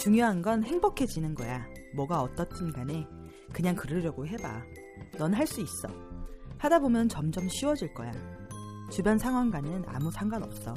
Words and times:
중요한 0.00 0.40
건 0.40 0.64
행복해지는 0.64 1.34
거야. 1.34 1.68
뭐가 1.94 2.22
어떻든 2.22 2.72
간에 2.72 3.06
그냥 3.52 3.76
그러려고 3.76 4.26
해봐. 4.26 4.62
넌 5.18 5.34
할 5.34 5.46
수 5.46 5.60
있어. 5.60 5.88
하다 6.56 6.78
보면 6.78 7.10
점점 7.10 7.46
쉬워질 7.50 7.92
거야. 7.92 8.10
주변 8.90 9.18
상황과는 9.18 9.84
아무 9.86 10.10
상관없어. 10.10 10.72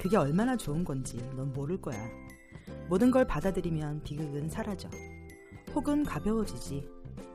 그게 0.00 0.16
얼마나 0.16 0.56
좋은 0.56 0.84
건지 0.84 1.16
넌 1.36 1.52
모를 1.52 1.80
거야. 1.80 1.98
모든 2.88 3.10
걸 3.10 3.26
받아들이면 3.26 4.04
비극은 4.04 4.48
사라져. 4.48 4.88
혹은 5.74 6.04
가벼워지지. 6.04 6.88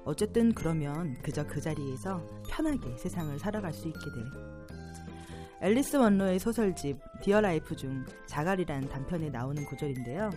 어쨌든 0.05 0.53
그러면 0.53 1.17
그저 1.21 1.45
그 1.45 1.59
자리에서 1.59 2.23
편하게 2.47 2.95
세상을 2.95 3.37
살아갈 3.39 3.73
수 3.73 3.89
있게 3.89 3.99
돼. 3.99 5.67
앨리스 5.67 5.97
먼로의 5.97 6.39
소설집 6.39 6.97
Dear 7.21 7.41
Life 7.41 7.75
중 7.75 8.05
자갈이란 8.25 8.87
단편에 8.87 9.29
나오는 9.29 9.65
구절인데요. 9.65 10.29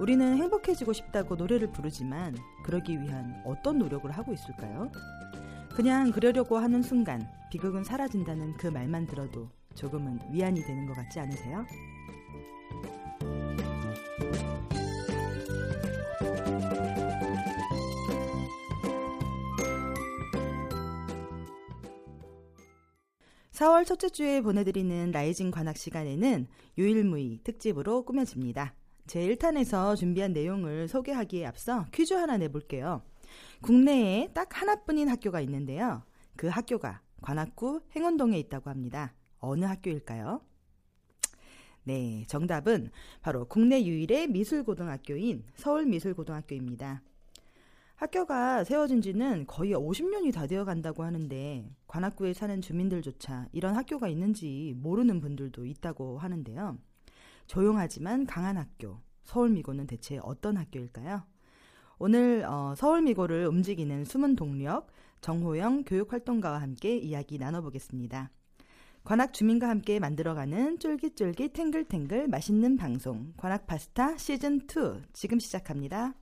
우리는 0.00 0.38
행복해지고 0.38 0.94
싶다고 0.94 1.36
노래를 1.36 1.72
부르지만 1.72 2.34
그러기 2.64 3.02
위한 3.02 3.38
어떤 3.44 3.78
노력을 3.78 4.10
하고 4.10 4.32
있을까요? 4.32 4.90
그냥 5.74 6.10
그러려고 6.10 6.56
하는 6.56 6.82
순간 6.82 7.28
비극은 7.50 7.84
사라진다는 7.84 8.54
그 8.56 8.66
말만 8.66 9.06
들어도 9.06 9.50
조금은 9.74 10.18
위안이 10.32 10.62
되는 10.62 10.86
것 10.86 10.94
같지 10.94 11.20
않으세요? 11.20 11.66
(4월) 23.52 23.84
첫째 23.84 24.08
주에 24.08 24.40
보내드리는 24.40 25.10
라이징 25.10 25.50
관악 25.50 25.76
시간에는 25.76 26.46
유일무이 26.78 27.40
특집으로 27.44 28.06
꾸며집니다. 28.06 28.74
제 29.10 29.26
1탄에서 29.26 29.96
준비한 29.96 30.32
내용을 30.32 30.86
소개하기에 30.86 31.44
앞서 31.44 31.84
퀴즈 31.92 32.14
하나 32.14 32.36
내볼게요. 32.36 33.02
국내에 33.60 34.28
딱 34.34 34.56
하나뿐인 34.56 35.08
학교가 35.08 35.40
있는데요. 35.40 36.04
그 36.36 36.46
학교가 36.46 37.00
관악구 37.20 37.80
행원동에 37.96 38.38
있다고 38.38 38.70
합니다. 38.70 39.12
어느 39.40 39.64
학교일까요? 39.64 40.42
네, 41.82 42.22
정답은 42.28 42.92
바로 43.20 43.46
국내 43.46 43.84
유일의 43.84 44.28
미술고등학교인 44.28 45.42
서울미술고등학교입니다. 45.56 47.02
학교가 47.96 48.62
세워진 48.62 49.02
지는 49.02 49.44
거의 49.48 49.72
50년이 49.72 50.32
다 50.32 50.46
되어 50.46 50.64
간다고 50.64 51.02
하는데 51.02 51.68
관악구에 51.88 52.32
사는 52.32 52.60
주민들조차 52.60 53.48
이런 53.50 53.74
학교가 53.74 54.06
있는지 54.06 54.72
모르는 54.76 55.20
분들도 55.20 55.66
있다고 55.66 56.18
하는데요. 56.18 56.78
조용하지만 57.50 58.26
강한 58.26 58.56
학교. 58.56 59.00
서울미고는 59.24 59.88
대체 59.88 60.20
어떤 60.22 60.56
학교일까요? 60.56 61.24
오늘 61.98 62.44
어, 62.44 62.74
서울미고를 62.76 63.46
움직이는 63.46 64.04
숨은 64.04 64.36
동력 64.36 64.86
정호영 65.20 65.82
교육활동가와 65.82 66.62
함께 66.62 66.96
이야기 66.96 67.38
나눠보겠습니다. 67.38 68.30
관악 69.02 69.32
주민과 69.32 69.68
함께 69.68 69.98
만들어가는 69.98 70.78
쫄깃쫄깃 70.78 71.52
탱글탱글 71.52 72.28
맛있는 72.28 72.76
방송 72.76 73.32
관악 73.36 73.66
파스타 73.66 74.16
시즌 74.16 74.60
2 74.68 75.02
지금 75.12 75.40
시작합니다. 75.40 76.14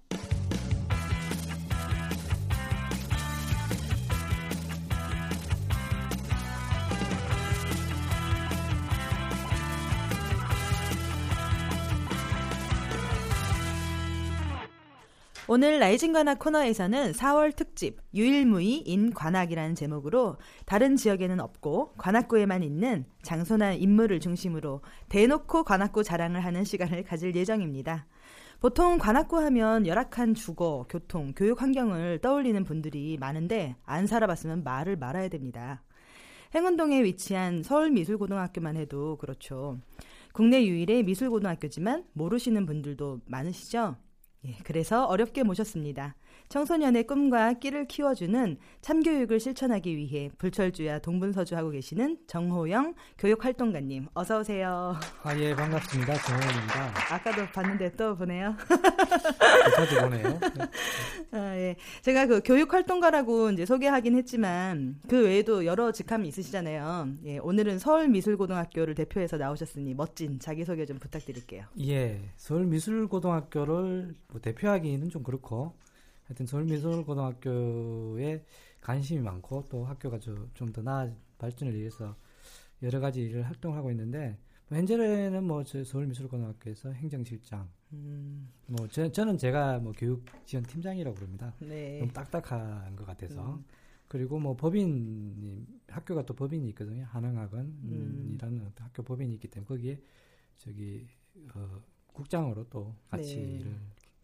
오늘 15.50 15.78
rising 15.78 16.12
관악 16.12 16.40
코너에서는 16.40 17.12
4월 17.12 17.56
특집 17.56 18.02
유일무이 18.12 18.82
in 18.84 19.14
관악이라는 19.14 19.74
제목으로 19.74 20.36
다른 20.66 20.94
지역에는 20.94 21.40
없고 21.40 21.94
관악구에만 21.96 22.62
있는 22.62 23.06
장소나 23.22 23.72
인물을 23.72 24.20
중심으로 24.20 24.82
대놓고 25.08 25.64
관악구 25.64 26.04
자랑을 26.04 26.44
하는 26.44 26.64
시간을 26.64 27.02
가질 27.02 27.34
예정입니다. 27.34 28.06
보통 28.60 28.98
관악구 28.98 29.38
하면 29.38 29.86
열악한 29.86 30.34
주거, 30.34 30.84
교통, 30.86 31.32
교육 31.34 31.62
환경을 31.62 32.18
떠올리는 32.18 32.62
분들이 32.62 33.16
많은데 33.18 33.74
안 33.86 34.06
살아봤으면 34.06 34.64
말을 34.64 34.96
말아야 34.96 35.30
됩니다. 35.30 35.82
행운동에 36.54 37.02
위치한 37.04 37.62
서울미술고등학교만 37.62 38.76
해도 38.76 39.16
그렇죠. 39.16 39.78
국내 40.34 40.62
유일의 40.66 41.04
미술고등학교지만 41.04 42.04
모르시는 42.12 42.66
분들도 42.66 43.22
많으시죠? 43.24 43.96
예, 44.46 44.54
그래서 44.64 45.04
어렵게 45.06 45.42
모셨습니다. 45.42 46.14
청소년의 46.48 47.06
꿈과 47.06 47.54
끼를 47.54 47.86
키워주는 47.86 48.56
참교육을 48.80 49.38
실천하기 49.40 49.96
위해 49.96 50.30
불철주야 50.38 51.00
동분서주하고 51.00 51.70
계시는 51.70 52.18
정호영 52.26 52.94
교육활동가님 53.18 54.06
어서 54.14 54.38
오세요. 54.40 54.96
아 55.24 55.36
예 55.36 55.54
반갑습니다 55.54 56.14
정호영입니다. 56.14 57.14
아까도 57.14 57.44
봤는데 57.52 57.92
또 57.96 58.16
보네요. 58.16 58.56
자주 59.74 60.00
보네요. 60.00 60.40
아, 61.32 61.54
예. 61.56 61.76
제가 62.02 62.26
그 62.26 62.40
교육활동가라고 62.42 63.50
이제 63.50 63.66
소개하긴 63.66 64.16
했지만 64.16 65.00
그 65.08 65.24
외에도 65.24 65.66
여러 65.66 65.92
직함이 65.92 66.28
있으시잖아요. 66.28 67.08
예, 67.24 67.38
오늘은 67.38 67.78
서울미술고등학교를 67.78 68.94
대표해서 68.94 69.36
나오셨으니 69.36 69.92
멋진 69.94 70.38
자기소개 70.38 70.86
좀 70.86 70.98
부탁드릴게요. 70.98 71.64
예 71.82 72.20
서울미술고등학교를 72.36 74.14
뭐 74.30 74.40
대표하기는 74.40 75.08
좀 75.10 75.22
그렇고 75.22 75.74
하여튼 76.24 76.46
서울미술고등학교에 76.46 78.44
관심이 78.80 79.20
많고 79.20 79.64
또 79.70 79.84
학교가 79.84 80.18
좀 80.18 80.72
더 80.72 80.82
나아 80.82 81.10
발전을 81.38 81.74
위해서 81.74 82.14
여러 82.82 83.00
가지 83.00 83.22
일을 83.22 83.42
활동하고 83.46 83.90
있는데 83.92 84.36
뭐 84.68 84.76
현재는 84.76 85.44
뭐 85.44 85.64
서울미술고등학교에서 85.64 86.90
행정실장 86.92 87.68
음. 87.94 88.50
뭐 88.66 88.86
저, 88.88 89.10
저는 89.10 89.38
제가 89.38 89.78
뭐 89.78 89.92
교육지원 89.92 90.64
팀장이라고 90.64 91.14
부릅니다. 91.14 91.54
네. 91.60 91.98
좀 91.98 92.10
딱딱한 92.10 92.96
것 92.96 93.06
같아서 93.06 93.54
음. 93.54 93.64
그리고 94.08 94.38
뭐 94.38 94.56
법인 94.56 95.66
학교가 95.88 96.26
또 96.26 96.34
법인이 96.34 96.68
있거든요. 96.70 97.04
한흥학원이라는 97.10 98.58
음. 98.58 98.72
학교 98.78 99.02
법인이 99.02 99.32
있기 99.34 99.48
때문에 99.48 99.66
거기에 99.66 99.98
저기 100.58 101.06
어, 101.54 101.80
국장으로 102.12 102.68
또 102.68 102.94
같이 103.08 103.36
네. 103.36 103.42
일을 103.54 103.74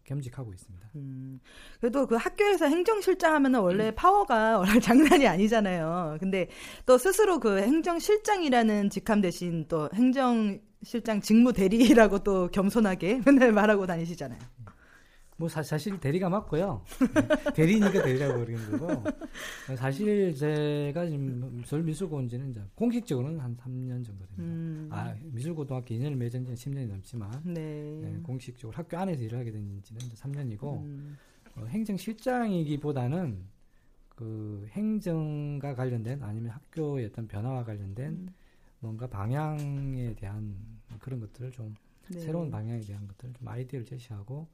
겸직하고 0.05 0.53
있습니다. 0.53 0.89
음, 0.95 1.39
그래도 1.79 2.07
그 2.07 2.15
학교에서 2.15 2.67
행정실장 2.67 3.33
하면은 3.35 3.59
원래 3.59 3.89
음. 3.89 3.95
파워가 3.95 4.59
원래 4.59 4.79
장난이 4.79 5.27
아니잖아요. 5.27 6.17
근데 6.19 6.47
또 6.85 6.97
스스로 6.97 7.39
그 7.39 7.59
행정실장이라는 7.59 8.89
직함 8.89 9.21
대신 9.21 9.65
또 9.67 9.89
행정실장 9.93 11.21
직무 11.21 11.53
대리라고 11.53 12.19
또 12.19 12.47
겸손하게 12.51 13.21
맨날 13.25 13.51
말하고 13.51 13.85
다니시잖아요. 13.85 14.39
뭐 15.37 15.49
사, 15.49 15.61
실 15.77 15.99
대리가 15.99 16.29
맞고요. 16.29 16.81
대리니까 17.55 18.03
대리라고 18.03 18.45
그러는 18.45 18.71
거고. 18.71 19.03
사실 19.75 20.33
제가 20.33 21.05
지금 21.07 21.61
서울 21.65 21.83
미술고 21.83 22.15
온 22.15 22.29
지는 22.29 22.51
이제 22.51 22.61
공식적으로는 22.75 23.39
한 23.39 23.55
3년 23.57 24.05
정도 24.05 24.25
됩니다. 24.27 24.43
음. 24.43 24.87
아, 24.91 25.13
미술고등학교 25.23 25.93
2년을 25.93 26.15
맺은 26.15 26.45
지는 26.45 26.55
10년이 26.55 26.87
넘지만 26.87 27.41
네. 27.43 27.99
네, 28.01 28.19
공식적으로 28.23 28.77
학교 28.77 28.97
안에서 28.97 29.23
일을 29.23 29.39
하게 29.39 29.51
된 29.51 29.81
지는 29.83 30.01
이제 30.05 30.15
3년이고 30.15 30.83
음. 30.83 31.17
어, 31.55 31.65
행정실장이기보다는 31.65 33.43
그 34.15 34.65
행정과 34.71 35.75
관련된 35.75 36.23
아니면 36.23 36.51
학교의 36.51 37.07
어떤 37.07 37.27
변화와 37.27 37.65
관련된 37.65 38.07
음. 38.07 38.29
뭔가 38.79 39.07
방향에 39.07 40.15
대한 40.15 40.55
그런 40.99 41.19
것들을 41.19 41.51
좀 41.51 41.75
네. 42.09 42.19
새로운 42.19 42.49
방향에 42.49 42.79
대한 42.81 43.05
것들을 43.07 43.33
좀 43.33 43.47
아이디어를 43.47 43.85
제시하고 43.85 44.47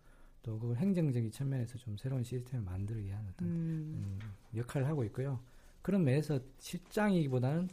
또 0.43 0.59
그걸 0.59 0.77
행정적인 0.77 1.31
측면에서 1.31 1.77
좀 1.77 1.97
새로운 1.97 2.23
시스템을 2.23 2.65
만들기 2.65 3.05
위한 3.05 3.25
어떤 3.31 3.47
음. 3.47 4.19
음, 4.19 4.19
역할을 4.55 4.87
하고 4.87 5.03
있고요. 5.05 5.39
그런 5.81 6.03
면에서 6.03 6.39
실장이기보다는 6.59 7.69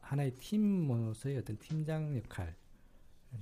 하나의 0.00 0.32
팀으로서의 0.38 1.38
어떤 1.38 1.56
팀장 1.58 2.16
역할, 2.16 2.54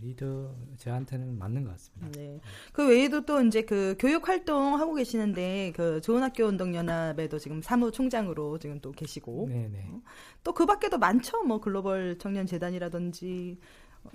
리더 0.02 0.54
저한테는 0.76 1.38
맞는 1.38 1.64
것 1.64 1.70
같습니다. 1.72 2.10
네. 2.12 2.40
그 2.72 2.88
외에도 2.88 3.24
또 3.24 3.40
이제 3.42 3.62
그 3.62 3.96
교육 3.98 4.28
활동 4.28 4.78
하고 4.78 4.94
계시는데 4.94 5.72
그 5.74 6.00
좋은 6.02 6.22
학교 6.22 6.44
운동 6.44 6.74
연합에도 6.74 7.38
지금 7.38 7.62
사무총장으로 7.62 8.58
지금 8.58 8.80
또 8.80 8.92
계시고 8.92 9.46
네네. 9.48 10.02
또그 10.44 10.66
밖에도 10.66 10.98
많죠. 10.98 11.42
뭐 11.44 11.60
글로벌 11.60 12.18
청년 12.18 12.46
재단이라든지 12.46 13.58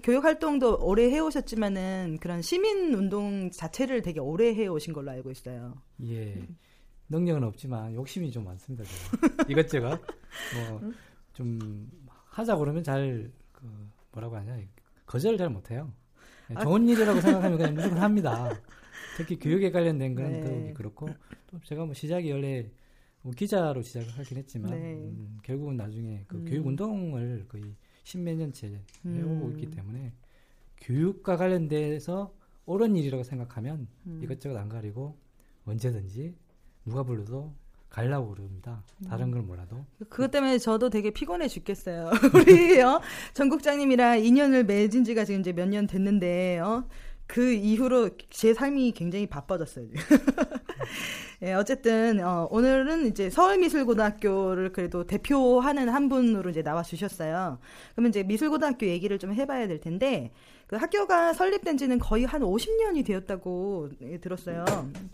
교육 0.01 0.23
활동도 0.23 0.79
오래 0.85 1.09
해 1.11 1.19
오셨지만은 1.19 2.17
그런 2.21 2.41
시민 2.41 2.93
운동 2.93 3.51
자체를 3.51 4.01
되게 4.01 4.19
오래 4.19 4.53
해 4.55 4.67
오신 4.67 4.93
걸로 4.93 5.11
알고 5.11 5.31
있어요. 5.31 5.81
예. 6.05 6.47
능력은 7.09 7.43
없지만 7.43 7.93
욕심이 7.93 8.31
좀 8.31 8.45
많습니다. 8.45 8.83
이것저것 9.47 9.99
뭐 10.69 10.93
좀 11.33 11.89
하자 12.29 12.55
그러면 12.57 12.83
잘 12.83 13.31
그 13.51 13.67
뭐라고 14.11 14.35
하냐 14.37 14.59
거절을 15.05 15.37
잘 15.37 15.49
못해요. 15.49 15.91
네, 16.49 16.55
아. 16.57 16.63
좋은 16.63 16.87
일이라고 16.87 17.19
생각하면 17.21 17.57
그냥 17.57 17.73
무조건 17.73 17.97
합니다. 17.99 18.49
특히 19.17 19.37
교육에 19.37 19.71
관련된 19.71 20.15
건 20.15 20.31
네. 20.31 20.41
더욱이 20.43 20.73
그렇고 20.73 21.07
또 21.47 21.59
제가 21.63 21.85
뭐 21.85 21.93
시작이 21.93 22.31
원래 22.31 22.69
뭐 23.21 23.31
기자로 23.31 23.81
시작을 23.81 24.09
하긴 24.17 24.37
했지만 24.39 24.71
네. 24.71 24.93
음, 24.93 25.37
결국은 25.43 25.77
나중에 25.77 26.25
그 26.27 26.37
음. 26.37 26.45
교육 26.45 26.67
운동을 26.67 27.45
거의 27.47 27.75
십몇 28.03 28.35
년째 28.35 28.79
해오고 29.05 29.45
음. 29.45 29.51
있기 29.51 29.71
때문에 29.71 30.13
교육과 30.81 31.37
관련돼서 31.37 32.33
옳은 32.65 32.95
일이라고 32.95 33.23
생각하면 33.23 33.87
음. 34.07 34.19
이것저것 34.23 34.57
안 34.57 34.69
가리고 34.69 35.17
언제든지 35.65 36.35
누가 36.85 37.03
불러도 37.03 37.53
가려고 37.89 38.29
그럽니다. 38.33 38.83
음. 39.01 39.07
다른 39.07 39.31
걸 39.31 39.41
몰라도. 39.43 39.85
그것 40.09 40.31
때문에 40.31 40.57
저도 40.57 40.89
되게 40.89 41.11
피곤해 41.11 41.47
죽겠어요. 41.47 42.09
우리요 42.33 43.01
전국장님이랑 43.33 44.23
인연을 44.23 44.63
맺은 44.65 45.03
지가 45.03 45.25
지금 45.25 45.41
이제 45.41 45.53
몇 45.53 45.67
년 45.69 45.87
됐는데 45.87 46.59
어? 46.59 46.87
그 47.27 47.53
이후로 47.53 48.11
제 48.29 48.53
삶이 48.53 48.91
굉장히 48.93 49.27
바빠졌어요. 49.27 49.87
예, 51.41 51.53
어쨌든 51.53 52.23
어, 52.23 52.47
오늘은 52.51 53.07
이제 53.07 53.29
서울미술고등학교를 53.29 54.71
그래도 54.71 55.05
대표하는 55.05 55.89
한 55.89 56.09
분으로 56.09 56.49
이제 56.49 56.61
나와 56.61 56.83
주셨어요. 56.83 57.59
그러면 57.95 58.09
이제 58.09 58.23
미술고등학교 58.23 58.85
얘기를 58.85 59.17
좀 59.19 59.33
해봐야 59.33 59.67
될 59.67 59.79
텐데 59.79 60.31
그 60.73 60.77
학교가 60.77 61.33
설립된 61.33 61.77
지는 61.77 61.99
거의 61.99 62.25
한 62.25 62.41
50년이 62.41 63.05
되었다고 63.05 63.89
예, 64.01 64.17
들었어요. 64.17 64.65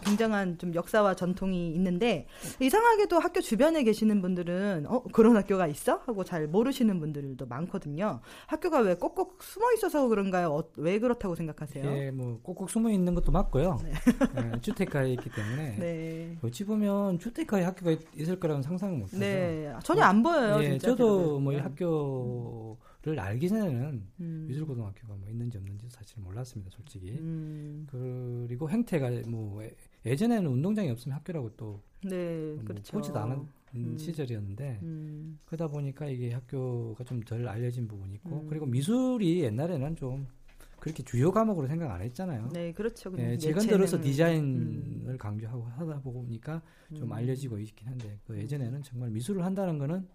굉장한 0.06 0.58
좀 0.58 0.74
역사와 0.74 1.16
전통이 1.16 1.74
있는데 1.76 2.28
이상하게도 2.62 3.20
학교 3.20 3.42
주변에 3.42 3.84
계시는 3.84 4.22
분들은 4.22 4.86
어 4.88 5.04
그런 5.12 5.36
학교가 5.36 5.68
있어? 5.68 6.00
하고 6.06 6.24
잘 6.24 6.48
모르시는 6.48 7.02
분들도 7.02 7.46
많거든요. 7.46 8.22
학교가 8.48 8.80
왜 8.80 8.94
꼭꼭 8.96 9.44
숨어 9.44 9.74
있어서 9.74 10.08
그런가요? 10.08 10.48
어, 10.54 10.64
왜 10.78 10.98
그렇다고 10.98 11.36
생각하세요? 11.36 11.84
예, 11.92 12.10
뭐 12.12 12.40
꼭꼭 12.42 12.70
숨어 12.70 12.90
있는 12.90 13.14
것도 13.14 13.34
맞고요. 13.34 13.80
예, 13.86 14.62
주택가에 14.62 15.12
있기 15.12 15.30
때문에 15.30 15.76
네. 15.78 16.38
어찌 16.42 16.64
보면 16.64 17.20
주택가에 17.20 17.64
학교가 17.66 17.92
있- 17.92 18.08
있을 18.16 18.40
거라는 18.40 18.62
상상은 18.62 19.00
못하죠. 19.00 19.20
네. 19.20 19.74
전혀 19.84 20.04
안 20.04 20.24
보여요. 20.24 20.64
예, 20.64 20.78
저도 20.78 20.96
들어도. 20.96 21.40
뭐이 21.42 21.58
네. 21.58 21.62
학교 21.64 22.78
를 23.02 23.18
알기 23.18 23.48
전에는 23.48 24.04
음. 24.20 24.46
미술고등학교가 24.50 25.16
뭐 25.16 25.30
있는지 25.30 25.58
없는지 25.58 25.88
사실 25.90 26.20
몰랐습니다, 26.22 26.70
솔직히. 26.70 27.12
음. 27.12 27.88
그리고 27.90 28.70
행태가 28.70 29.10
뭐 29.28 29.64
예- 29.64 29.74
예전에는 30.06 30.52
운동장이 30.52 30.90
없으면 30.90 31.16
학교라고 31.18 31.50
또 31.56 31.82
네, 32.04 32.56
뭐 32.56 32.66
그렇죠. 32.66 32.92
보지도 32.92 33.18
않은 33.20 33.48
음. 33.76 33.98
시절이었는데 33.98 34.80
음. 34.84 35.40
그러다 35.46 35.70
보니까 35.70 36.08
이게 36.10 36.34
학교가 36.34 37.06
좀 37.06 37.22
덜 37.22 37.48
알려진 37.48 37.88
부분이 37.88 38.16
있고 38.16 38.42
음. 38.42 38.48
그리고 38.50 38.66
미술이 38.66 39.44
옛날에는 39.44 39.96
좀 39.96 40.28
그렇게 40.82 41.02
주요 41.04 41.32
과목으로 41.32 41.68
생각 41.68 41.92
안 41.94 42.02
했잖아요. 42.02 42.50
네, 42.52 42.74
그렇죠. 42.74 43.12
예, 43.18 43.38
최근 43.38 43.62
예체능. 43.62 43.78
들어서 43.78 43.96
음. 43.98 44.02
디자인을 44.02 45.18
강조하고 45.18 45.64
하다 45.64 46.02
보니까 46.02 46.62
좀 46.94 47.04
음. 47.04 47.14
알려지고 47.14 47.60
있긴 47.60 47.88
한데 47.88 48.20
그 48.28 48.38
예전에는 48.38 48.84
정말 48.84 49.10
미술을 49.12 49.46
한다는 49.46 49.78
거는 49.78 50.00
뭐 50.02 50.08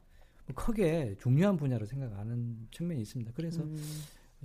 크게 0.55 1.17
중요한 1.21 1.57
분야로 1.57 1.87
생각하는 1.87 2.69
측면이 2.71 3.01
있습니다. 3.03 3.33
그래서 3.35 3.63
음. 3.63 3.77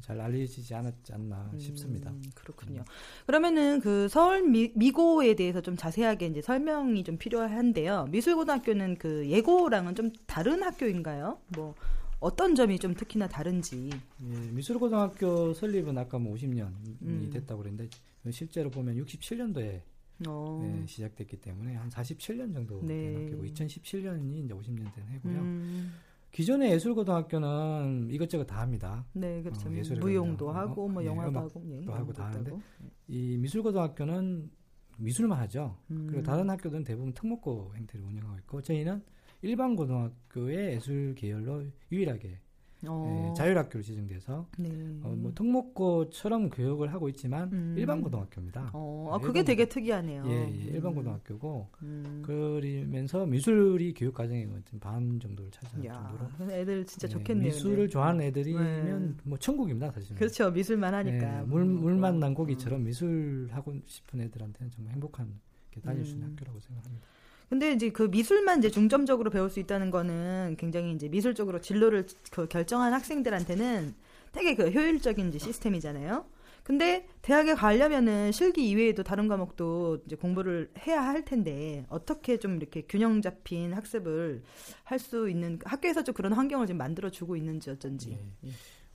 잘 0.01 0.19
알려지지 0.19 0.73
않았지 0.73 1.13
않나 1.13 1.51
싶습니다. 1.57 2.09
음, 2.11 2.23
그렇군요. 2.33 2.85
그러면은 3.25 3.81
그 3.81 4.07
서울 4.07 4.47
미, 4.47 4.71
미고에 4.75 5.35
대해서 5.35 5.61
좀 5.61 5.75
자세하게 5.75 6.27
이제 6.27 6.41
설명이 6.41 7.03
좀 7.03 7.17
필요한데요. 7.17 8.05
미술고등학교는 8.09 8.97
그 8.97 9.29
예고랑은 9.29 9.95
좀 9.95 10.11
다른 10.25 10.63
학교인가요? 10.63 11.39
뭐 11.49 11.75
어떤 12.19 12.55
점이 12.55 12.79
좀 12.79 12.93
특히나 12.93 13.27
다른지. 13.27 13.89
예, 13.89 14.51
미술고등학교 14.51 15.53
설립은 15.53 15.97
아까 15.97 16.19
뭐 16.19 16.35
50년이 16.35 17.01
음. 17.01 17.29
됐다고 17.31 17.61
그랬는데 17.61 17.89
실제로 18.31 18.69
보면 18.69 18.95
67년도에 18.95 19.81
어. 20.27 20.59
네, 20.61 20.85
시작됐기 20.85 21.37
때문에 21.37 21.75
한 21.75 21.89
47년 21.89 22.53
정도 22.53 22.81
네. 22.81 23.13
된 23.13 23.25
학교고 23.25 23.43
2017년이 23.45 24.45
이제 24.45 24.53
50년 24.53 24.93
된 24.93 25.07
해고요. 25.09 25.39
음, 25.39 25.93
기존의 26.31 26.71
예술고등학교는 26.73 28.09
이것저것 28.11 28.45
다 28.45 28.61
합니다. 28.61 29.05
네, 29.13 29.41
그렇죠. 29.41 29.67
어, 29.67 29.99
무용도 29.99 30.51
하고 30.51 30.85
어, 30.85 30.87
뭐 30.87 31.03
예, 31.03 31.07
영화도 31.07 31.29
음악도 31.29 31.59
하고 31.59 31.71
예, 31.71 31.85
하고 31.85 32.13
다 32.13 32.25
하는데 32.25 32.51
하고. 32.51 32.61
이 33.07 33.37
미술고등학교는 33.37 34.51
미술만 34.97 35.39
하죠. 35.39 35.77
음. 35.91 36.07
그리고 36.07 36.23
다른 36.23 36.49
학교들은 36.49 36.83
대부분 36.83 37.13
특목고 37.13 37.73
형태를 37.75 38.05
운영하고 38.05 38.37
있고 38.39 38.61
저희는 38.61 39.01
일반 39.41 39.75
고등학교의 39.75 40.75
예술 40.75 41.15
계열로 41.15 41.65
유일하게 41.91 42.39
어. 42.87 43.29
예, 43.29 43.33
자율학교로 43.35 43.83
지정돼서 43.83 44.47
네. 44.57 44.69
어, 45.03 45.13
뭐 45.17 45.33
특목고처럼 45.33 46.49
교육을 46.49 46.93
하고 46.93 47.09
있지만 47.09 47.51
음. 47.51 47.75
일반 47.77 48.01
고등학교입니다. 48.01 48.71
어, 48.73 49.09
아, 49.11 49.17
네, 49.17 49.25
그게 49.25 49.39
일반 49.39 49.45
되게 49.45 49.65
특이하네요. 49.67 50.23
예, 50.27 50.31
예, 50.31 50.63
일반 50.71 50.93
음. 50.93 50.95
고등학교고 50.95 51.69
음. 51.81 52.21
그러면서 52.25 53.25
미술이 53.25 53.93
교육 53.93 54.13
과정의 54.13 54.47
반 54.79 55.19
정도를 55.19 55.51
차지할 55.51 55.85
야, 55.85 56.15
정도로 56.17 56.51
애들 56.53 56.85
진짜 56.85 57.07
예, 57.07 57.11
좋겠네요. 57.11 57.45
미술을 57.47 57.89
좋아하는 57.89 58.21
애들이면 58.25 59.07
네. 59.07 59.23
뭐 59.23 59.37
천국입니다 59.37 59.91
사실은. 59.91 60.17
그렇죠. 60.17 60.49
미술만 60.51 60.93
하니까. 60.93 61.39
예, 61.39 61.43
물 61.43 61.65
뭐, 61.65 61.81
물만 61.83 62.13
뭐. 62.13 62.19
난 62.21 62.33
고기처럼 62.33 62.83
미술 62.83 63.49
하고 63.51 63.75
싶은 63.85 64.21
애들한테는 64.21 64.71
정말 64.71 64.93
행복한 64.93 65.39
다닐 65.83 66.05
수 66.05 66.13
있는 66.13 66.27
음. 66.27 66.31
학교라고 66.31 66.59
생각합니다. 66.59 67.07
근데 67.49 67.71
이제 67.73 67.89
그 67.89 68.03
미술만 68.03 68.59
이제 68.59 68.69
중점적으로 68.69 69.31
배울 69.31 69.49
수 69.49 69.59
있다는 69.59 69.89
거는 69.91 70.55
굉장히 70.59 70.93
이제 70.93 71.09
미술 71.09 71.33
쪽으로 71.33 71.59
진로를 71.61 72.05
그 72.31 72.47
결정한 72.47 72.93
학생들한테는 72.93 73.95
되게 74.31 74.55
그 74.55 74.69
효율적인 74.69 75.29
이제 75.29 75.39
시스템이잖아요. 75.39 76.25
근데 76.63 77.07
대학에 77.23 77.55
가려면은 77.55 78.31
실기 78.31 78.69
이외에도 78.69 79.01
다른 79.01 79.27
과목도 79.27 80.03
이제 80.05 80.15
공부를 80.15 80.71
해야 80.85 81.01
할 81.03 81.25
텐데 81.25 81.85
어떻게 81.89 82.37
좀 82.37 82.57
이렇게 82.57 82.83
균형 82.83 83.21
잡힌 83.23 83.73
학습을 83.73 84.43
할 84.83 84.99
수 84.99 85.29
있는 85.29 85.59
학교에서 85.63 86.03
좀 86.03 86.13
그런 86.13 86.33
환경을 86.33 86.67
좀 86.67 86.77
만들어 86.77 87.09
주고 87.09 87.35
있는지 87.35 87.71
어쩐지. 87.71 88.19
예. 88.45 88.49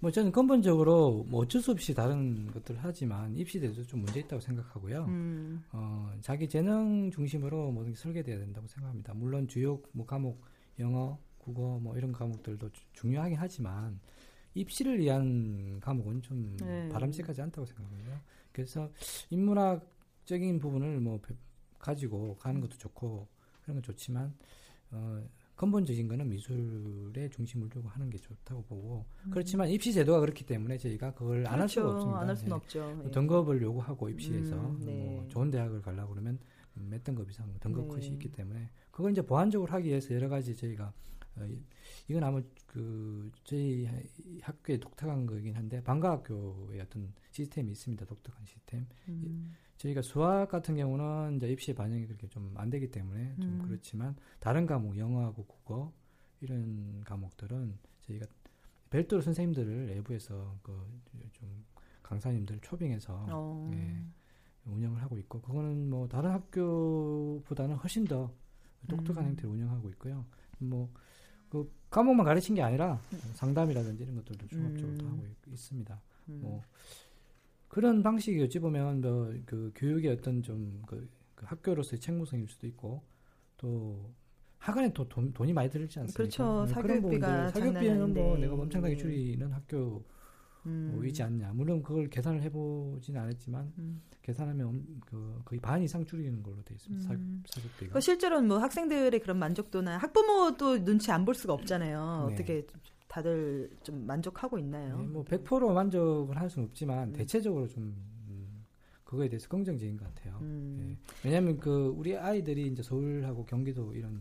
뭐 0.05 0.11
저는 0.11 0.33
근본적으로 0.33 1.25
뭐 1.31 1.41
어쩔 1.41 1.63
수 1.63 1.71
없이 1.71 1.95
다른 1.95 2.47
것들을 2.53 2.79
하지만 2.83 3.35
입시대도 3.35 3.85
좀 3.85 4.01
문제 4.01 4.21
있다고 4.21 4.39
생각하고요. 4.39 5.07
음. 5.07 5.65
어, 5.73 6.13
자기 6.21 6.47
재능 6.47 7.11
중심으로 7.11 7.71
모든 7.73 7.93
게 7.93 7.97
설계돼야 7.97 8.37
된다고 8.37 8.67
생각합니다. 8.67 9.15
물론 9.15 9.49
주요 9.49 9.81
뭐 9.93 10.05
과목 10.05 10.43
영어, 10.79 11.19
국어 11.39 11.79
뭐 11.79 11.97
이런 11.97 12.13
과목들도 12.13 12.71
주- 12.73 12.85
중요하긴 12.93 13.39
하지만 13.39 13.99
입시를 14.53 14.99
위한 14.99 15.81
과목은 15.81 16.21
좀 16.21 16.55
네. 16.61 16.87
바람직하지 16.91 17.41
않다고 17.41 17.65
생각해요. 17.65 18.21
그래서 18.53 18.91
인문학적인 19.31 20.59
부분을 20.59 21.01
뭐 21.01 21.19
배- 21.23 21.35
가지고 21.79 22.37
가는 22.37 22.61
것도 22.61 22.77
좋고 22.77 23.27
그런 23.63 23.77
건 23.77 23.83
좋지만 23.83 24.35
어, 24.91 25.27
근본적인 25.57 26.09
거는 26.09 26.29
미술의 26.29 27.31
중심을 27.31 27.69
두고 27.69 27.89
하는 27.89 28.11
게 28.11 28.19
좋다고 28.19 28.63
보고 28.65 29.07
음. 29.25 29.31
그렇지만 29.31 29.69
입시 29.71 29.93
제도가 29.93 30.21
그렇기 30.21 30.45
때문에 30.45 30.77
저희가 30.79 31.15
그걸 31.15 31.47
안할 31.47 31.69
수가 31.69 31.83
그렇죠. 31.87 31.97
없습니다. 31.97 32.21
안 32.21 32.29
할 32.29 32.37
수는 32.37 32.51
예. 32.51 32.55
없죠. 32.55 33.03
예. 33.07 33.11
등급을 33.11 33.63
요구하고 33.63 34.09
입시에서 34.09 34.57
음, 34.57 34.81
네. 34.81 34.93
뭐 34.93 35.29
좋은 35.29 35.51
대학을 35.51 35.81
가려고 35.83 36.11
그러면 36.13 36.39
몇 36.75 37.05
등급 37.05 37.31
이상 37.31 37.53
등급 37.61 37.83
네. 37.85 37.89
컷이 37.89 38.07
있기 38.09 38.33
때문에 38.33 38.69
그걸 38.91 39.13
이제 39.13 39.23
보완적으로 39.23 39.71
하기 39.73 39.89
위해서 39.89 40.13
여러 40.15 40.29
가지 40.29 40.57
저희가 40.57 40.93
어, 41.37 41.45
이- 41.47 41.63
이건 42.09 42.23
아마 42.25 42.41
그 42.67 43.31
저희 43.45 43.89
학교의 44.43 44.81
독특한 44.81 45.27
거긴 45.27 45.55
한데 45.55 45.83
방과학교의 45.83 46.81
어떤 46.81 47.13
시스템이 47.31 47.71
있습니다. 47.73 48.05
독특한 48.07 48.45
시스템. 48.45 48.87
음. 49.09 49.53
저희가 49.85 50.01
수학 50.03 50.49
같은 50.49 50.77
경우는 50.77 51.37
이제 51.37 51.49
입시에 51.49 51.75
반영이 51.75 52.07
그렇게 52.07 52.27
좀 52.29 52.53
안 52.57 52.71
되기 52.71 52.91
때문에 52.91 53.37
좀 53.41 53.61
음. 53.61 53.63
그렇지만 53.67 54.17
다른 54.41 54.67
과목 54.67 54.97
영어하고 54.97 55.45
국어 55.45 55.93
이런 56.41 57.03
과목들은 57.05 57.79
저희가 58.01 58.27
별도로 58.91 59.21
선생님들을 59.23 59.87
내부에서 59.89 60.57
그 60.63 60.73
좀 61.33 61.65
강사님들 62.03 62.61
초빙해서 62.61 63.27
어. 63.31 63.71
예, 63.75 64.71
운영을 64.71 65.03
하고 65.03 65.19
있고 65.19 65.41
그거는 65.41 65.89
뭐 65.91 66.07
다른 66.07 66.31
학교보다는 66.31 67.77
훨씬 67.77 68.05
더 68.05 68.33
독특한 68.89 69.25
음. 69.25 69.29
형태로 69.31 69.51
운영하고 69.51 69.89
있고요. 69.91 70.25
뭐 70.59 70.91
그 71.55 71.73
과목만 71.89 72.27
가르친 72.27 72.57
게 72.57 72.63
아니라 72.63 73.01
상담이라든지 73.35 74.03
이런 74.03 74.17
것들도 74.17 74.49
종합적으로 74.49 74.97
다 74.99 75.05
음. 75.05 75.11
하고 75.13 75.27
있, 75.53 75.57
습니다 75.57 76.01
음. 76.29 76.41
뭐 76.43 76.63
그런 77.75 78.03
방식이 78.03 78.41
어찌 78.43 78.59
보면 78.61 79.01
뭐 79.01 79.33
그 79.47 79.73
교육의 79.75 80.13
어떤 80.13 80.43
좀그 80.43 81.09
그 81.35 81.45
학교로서의 81.47 81.99
책무성일 82.01 82.47
수도 82.49 82.67
있고 82.69 83.03
또 83.57 84.13
학원에 84.59 84.93
또 84.93 85.07
돈, 85.09 85.33
돈이 85.33 85.53
많이 85.53 85.69
들지 85.69 85.99
않습니까? 85.99 86.17
그렇죠. 86.17 86.65
네, 86.67 86.73
그런 86.75 86.99
사교육비가 86.99 87.49
사교육비는 87.51 88.15
뭐 88.15 88.37
내가. 88.39 88.55
엄청나게 88.55 88.97
줄이는 88.97 89.53
학교 89.53 90.05
음. 90.67 90.93
뭐 90.95 91.05
있지 91.05 91.23
않냐. 91.23 91.53
물론 91.53 91.83
그걸 91.83 92.09
계산을 92.09 92.41
해보진 92.43 93.17
않았지만 93.17 93.73
음. 93.79 94.01
계산하면 94.23 94.67
엄- 94.67 95.01
그 95.05 95.43
거의 95.45 95.61
반 95.61 95.83
이상 95.83 96.07
줄이는 96.07 96.43
걸로 96.43 96.63
돼 96.63 96.75
있습니다. 96.75 97.13
음. 97.13 97.43
사, 97.47 97.61
사교육비가. 97.61 97.93
그 97.93 98.01
실제로는 98.01 98.49
뭐 98.49 98.59
학생들의 98.59 99.19
그런 99.21 99.39
만족도나 99.39 99.99
학부모도 99.99 100.85
눈치 100.85 101.11
안 101.13 101.25
볼 101.27 101.35
수가 101.35 101.53
없잖아요. 101.53 102.27
네. 102.29 102.35
어떻게 102.35 102.67
다들 103.15 103.71
좀 103.85 104.05
만족하고 104.05 104.59
있나요? 104.59 104.99
네, 104.99 105.07
뭐100% 105.07 105.73
만족을 105.73 106.37
할 106.37 106.51
수는 106.51 106.67
없지만 106.67 107.11
음. 107.11 107.13
대체적으로 107.13 107.69
좀 107.69 107.95
음, 108.27 108.67
그거에 109.05 109.29
대해서 109.29 109.49
긍정적인 109.49 109.97
것 109.97 110.13
같아요. 110.13 110.37
음. 110.41 110.77
예. 110.81 110.97
왜냐하면 111.23 111.61
그 111.61 111.95
우리 111.97 112.17
아이들이 112.17 112.67
이제 112.67 112.83
서울하고 112.83 113.45
경기도 113.45 113.95
이런 113.95 114.21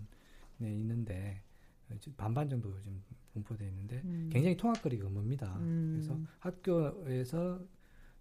데 0.60 0.72
있는데 0.76 1.42
어, 1.90 1.96
반반 2.18 2.48
정도 2.48 2.80
지금 2.82 3.02
분포되어 3.34 3.68
있는데 3.70 4.00
음. 4.06 4.30
굉장히 4.32 4.56
통학거리가 4.56 5.10
멉니다. 5.10 5.58
음. 5.58 5.94
그래서 5.96 6.16
학교에서 6.38 7.66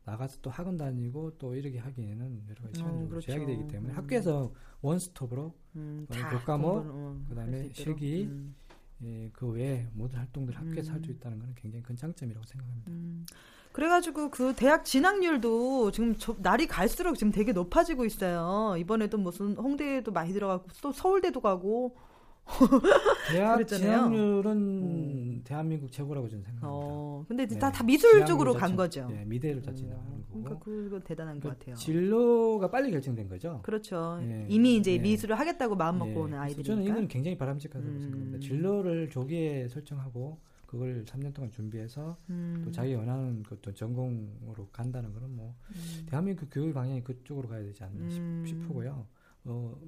나가서 0.05 0.39
또 0.41 0.49
학원 0.49 0.79
다니고 0.79 1.37
또 1.37 1.55
이렇게 1.55 1.79
하기에는 1.81 2.45
여러 2.49 2.63
가지 2.63 2.69
어, 2.69 2.75
시간적으로 2.79 3.09
그렇죠. 3.11 3.27
제약이 3.27 3.45
되기 3.45 3.69
때문에 3.69 3.93
음. 3.93 3.97
학교에서 3.99 4.55
원스톱으로 4.81 5.55
음, 5.77 6.07
어, 6.09 6.13
다 6.15 6.31
교과목, 6.31 6.69
어, 6.87 7.21
그다음에. 7.29 7.71
실기, 7.75 8.25
음. 8.25 8.55
예, 9.05 9.31
그 9.33 9.47
외에 9.49 9.87
모든 9.95 10.19
활동들 10.19 10.55
학교에서 10.57 10.93
할수 10.93 11.11
음. 11.11 11.15
있다는 11.17 11.39
것은 11.41 11.55
굉장히 11.57 11.83
큰 11.83 11.97
장점이라고 11.97 12.47
생각합니다. 12.47 12.91
음. 12.91 13.27
그래가지고 13.73 14.31
그 14.31 14.55
대학 14.55 14.85
진학률도 14.85 15.91
지금 15.93 16.15
저- 16.19 16.37
날이 16.39 16.67
갈수록 16.67 17.15
지금 17.17 17.33
되게 17.33 17.53
높아지고 17.53 18.05
있어요. 18.05 18.77
이번에도 18.79 19.17
무슨 19.19 19.57
홍대에도 19.57 20.13
많이 20.13 20.33
들어가고 20.33 20.69
또 20.83 20.93
서울대도 20.93 21.41
가고. 21.41 21.97
대학 23.31 23.55
그랬잖아요. 23.57 23.91
진학률은 24.11 25.43
대한민국 25.45 25.91
최고라고 25.91 26.29
저는 26.29 26.45
생각합니다. 26.45 26.69
어, 26.69 27.25
근데 27.29 27.47
네. 27.47 27.59
다, 27.59 27.71
다 27.71 27.83
미술 27.85 28.25
쪽으로 28.27 28.53
간 28.55 28.71
자체- 28.71 28.77
거죠. 28.77 29.09
예, 29.13 29.25
미대를 29.25 29.63
다 29.63 29.71
음, 29.71 29.77
진학하는 29.77 30.11
거고. 30.11 30.43
그러니까 30.43 30.59
그거 30.65 31.01
대단한 31.01 31.41
것그 31.41 31.59
같아요. 31.59 31.75
진로가 31.77 32.71
빨리 32.71 32.91
결정된 32.91 33.29
거죠. 33.29 33.61
그렇죠. 33.63 34.19
예. 34.23 34.47
이미 34.49 34.77
이제 34.77 34.93
예. 34.95 34.99
미술을 34.99 35.39
하겠다고 35.39 35.77
마음 35.77 35.99
먹고 35.99 36.11
예, 36.11 36.15
오는 36.17 36.29
그래서 36.31 36.43
아이들이니까. 36.43 36.75
저는 36.75 36.83
이건 36.85 37.09
굉장히 37.09 37.39
바람직하다고 37.39 37.89
음. 37.91 38.01
생각합니다. 38.01 38.39
진로를 38.41 39.11
조기에 39.11 39.69
설정하고 39.69 40.39
그걸 40.67 41.05
3년 41.05 41.35
동안 41.35 41.51
준비해서 41.51 42.17
음. 42.31 42.63
또 42.65 42.73
자기 42.73 42.95
원하는 42.95 43.43
그 43.43 43.55
어떤 43.57 43.75
전공으로 43.75 44.69
간다는 44.73 45.13
거는 45.13 45.37
뭐 45.37 45.55
음. 45.71 46.07
대한민국 46.07 46.49
교육 46.51 46.73
방향이 46.75 47.03
그쪽으로 47.05 47.49
가야 47.49 47.63
되지 47.63 47.85
않나 47.85 48.09
싶- 48.11 48.19
음. 48.21 48.45
싶고요. 48.47 49.07
어, 49.45 49.81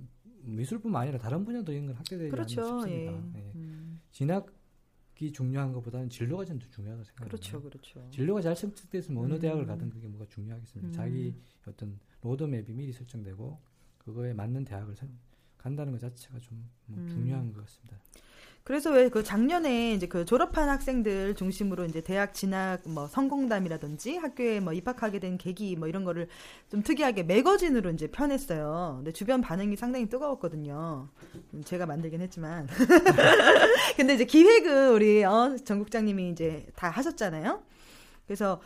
미술뿐만 0.43 1.03
아니라 1.03 1.19
다른 1.19 1.45
분야도 1.45 1.73
이런 1.73 1.87
건 1.87 1.97
학교되지 1.97 2.31
그렇죠. 2.31 2.63
않나 2.83 2.91
예. 2.91 3.07
예. 3.07 3.53
음. 3.55 4.01
진학이 4.11 5.33
중요한 5.33 5.73
것보다는 5.73 6.09
진로가 6.11 6.45
좀 6.45 6.59
더 6.59 6.67
중요하다고 6.69 7.05
생각합니다. 7.05 7.37
그렇죠, 7.37 7.63
그렇죠. 7.63 8.11
진로가 8.11 8.41
잘 8.43 8.55
설정됐으면 8.57 9.25
어느 9.25 9.35
음. 9.35 9.39
대학을 9.39 9.65
가든 9.67 9.91
그게 9.91 10.09
뭐가 10.09 10.27
중요하겠습니까? 10.27 10.89
음. 10.89 10.93
자기 10.93 11.35
어떤 11.67 11.99
로드맵이 12.23 12.73
미리 12.75 12.93
설정되고 12.93 13.59
그거에 13.99 14.35
맞는 14.35 14.65
대학을 14.65 14.95
선- 14.97 15.19
간다는 15.57 15.93
것 15.93 15.99
자체가 16.01 16.39
좀뭐 16.41 16.67
음. 16.91 17.09
중요한 17.09 17.53
것 17.53 17.61
같습니다. 17.65 17.99
그래서 18.65 18.91
왜 18.93 19.11
그 19.11 19.23
작년에 19.23 19.93
이제 19.93 20.07
그 20.07 20.25
졸업한 20.25 20.71
학생들 20.71 21.35
중심으로 21.35 21.85
이제 21.85 22.01
대학 22.01 22.33
진학 22.33 22.81
뭐 22.87 23.07
성공담이라든지 23.07 24.17
학교에 24.17 24.61
뭐 24.61 24.73
입학하게 24.73 25.19
된 25.21 25.37
계기 25.37 25.77
뭐 25.77 25.87
이런 25.87 26.03
거를 26.05 26.29
좀 26.71 26.83
특이하게 26.83 27.25
매거진으로 27.25 27.91
이제 27.91 28.07
펴냈어요. 28.11 28.95
근데 28.97 29.13
주변 29.13 29.43
반응이 29.43 29.77
상당히 29.77 30.09
뜨거웠거든요. 30.09 31.09
음, 31.53 31.63
제가 31.65 31.85
만들긴 31.85 32.23
했지만. 32.23 32.67
근데 33.97 34.15
이제 34.15 34.25
기획은 34.25 34.93
우리 34.93 35.23
어, 35.25 35.57
정 35.65 35.79
국장님이 35.79 36.31
이제 36.31 36.67
다 36.75 36.89
하셨잖아요. 36.89 37.63
그래서 38.27 38.61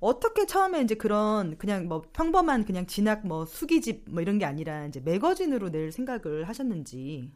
어떻게 0.00 0.46
처음에 0.46 0.80
이제 0.80 0.94
그런 0.94 1.58
그냥 1.58 1.86
뭐 1.88 2.02
평범한 2.14 2.64
그냥 2.64 2.86
진학 2.86 3.26
뭐 3.26 3.44
수기집 3.44 4.06
뭐 4.08 4.22
이런 4.22 4.38
게 4.38 4.46
아니라 4.46 4.86
이제 4.86 4.98
매거진으로 5.00 5.70
낼 5.70 5.92
생각을 5.92 6.48
하셨는지. 6.48 7.30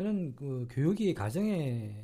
저는 0.00 0.34
그 0.34 0.66
교육이 0.70 1.12
가정에 1.12 1.94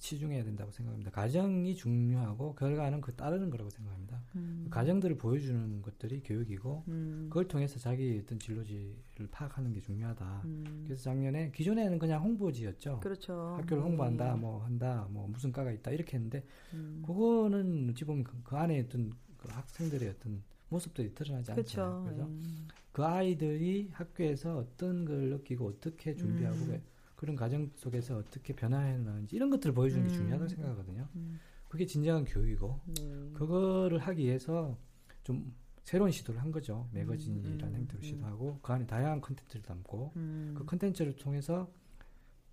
치중해야 0.00 0.42
된다고 0.42 0.72
생각합니다. 0.72 1.12
가정이 1.12 1.76
중요하고 1.76 2.56
결과는 2.56 3.00
그 3.00 3.14
따르는 3.14 3.48
거라고 3.48 3.70
생각합니다. 3.70 4.20
음. 4.34 4.66
가정들을 4.70 5.16
보여주는 5.18 5.80
것들이 5.80 6.20
교육이고 6.24 6.82
음. 6.88 7.26
그걸 7.28 7.46
통해서 7.46 7.78
자기 7.78 8.20
어떤 8.20 8.40
진로지를 8.40 9.28
파악하는 9.30 9.72
게 9.72 9.80
중요하다. 9.80 10.42
음. 10.46 10.82
그래서 10.84 11.04
작년에 11.04 11.52
기존에는 11.52 12.00
그냥 12.00 12.24
홍보지였죠. 12.24 12.98
그렇죠. 12.98 13.54
학교를 13.56 13.84
네. 13.84 13.88
홍보한다, 13.88 14.34
뭐 14.34 14.64
한다, 14.64 15.06
뭐 15.10 15.28
무슨 15.28 15.52
과가 15.52 15.70
있다 15.70 15.92
이렇게 15.92 16.16
했는데 16.16 16.44
음. 16.72 17.04
그거는 17.06 17.88
어찌 17.88 18.04
보면 18.04 18.24
그, 18.24 18.36
그 18.42 18.56
안에 18.56 18.80
어떤 18.80 19.12
그 19.36 19.48
학생들의 19.48 20.08
어떤 20.08 20.42
모습들이 20.70 21.14
드러나지 21.14 21.52
않잖아요. 21.52 21.54
그렇죠. 21.54 22.02
그래서 22.04 22.28
예. 22.28 22.74
그 22.90 23.04
아이들이 23.04 23.90
학교에서 23.92 24.58
어떤 24.58 25.04
걸 25.04 25.30
느끼고 25.30 25.68
어떻게 25.68 26.16
준비하고 26.16 26.56
음. 26.56 26.82
왜 27.24 27.26
그런 27.26 27.36
과정 27.36 27.70
속에서 27.76 28.18
어떻게 28.18 28.54
변화해 28.54 28.98
나는지 28.98 29.34
이런 29.34 29.48
것들을 29.48 29.74
보여주는 29.74 30.06
게 30.06 30.12
음. 30.12 30.14
중요하다고 30.14 30.48
생각하거든요. 30.48 31.08
음. 31.16 31.40
그게 31.68 31.86
진정한 31.86 32.24
교육이고 32.24 32.80
네. 32.98 33.30
그거를 33.32 33.98
하기 33.98 34.22
위해서 34.24 34.76
좀 35.24 35.52
새로운 35.82 36.10
시도를 36.10 36.40
한 36.40 36.52
거죠. 36.52 36.86
매거진이라는 36.92 37.64
음, 37.64 37.74
행태로 37.80 37.98
음. 37.98 38.02
시도하고 38.02 38.58
그 38.62 38.72
안에 38.72 38.86
다양한 38.86 39.20
컨텐츠를 39.22 39.62
담고 39.62 40.12
음. 40.16 40.54
그 40.56 40.64
컨텐츠를 40.66 41.16
통해서 41.16 41.70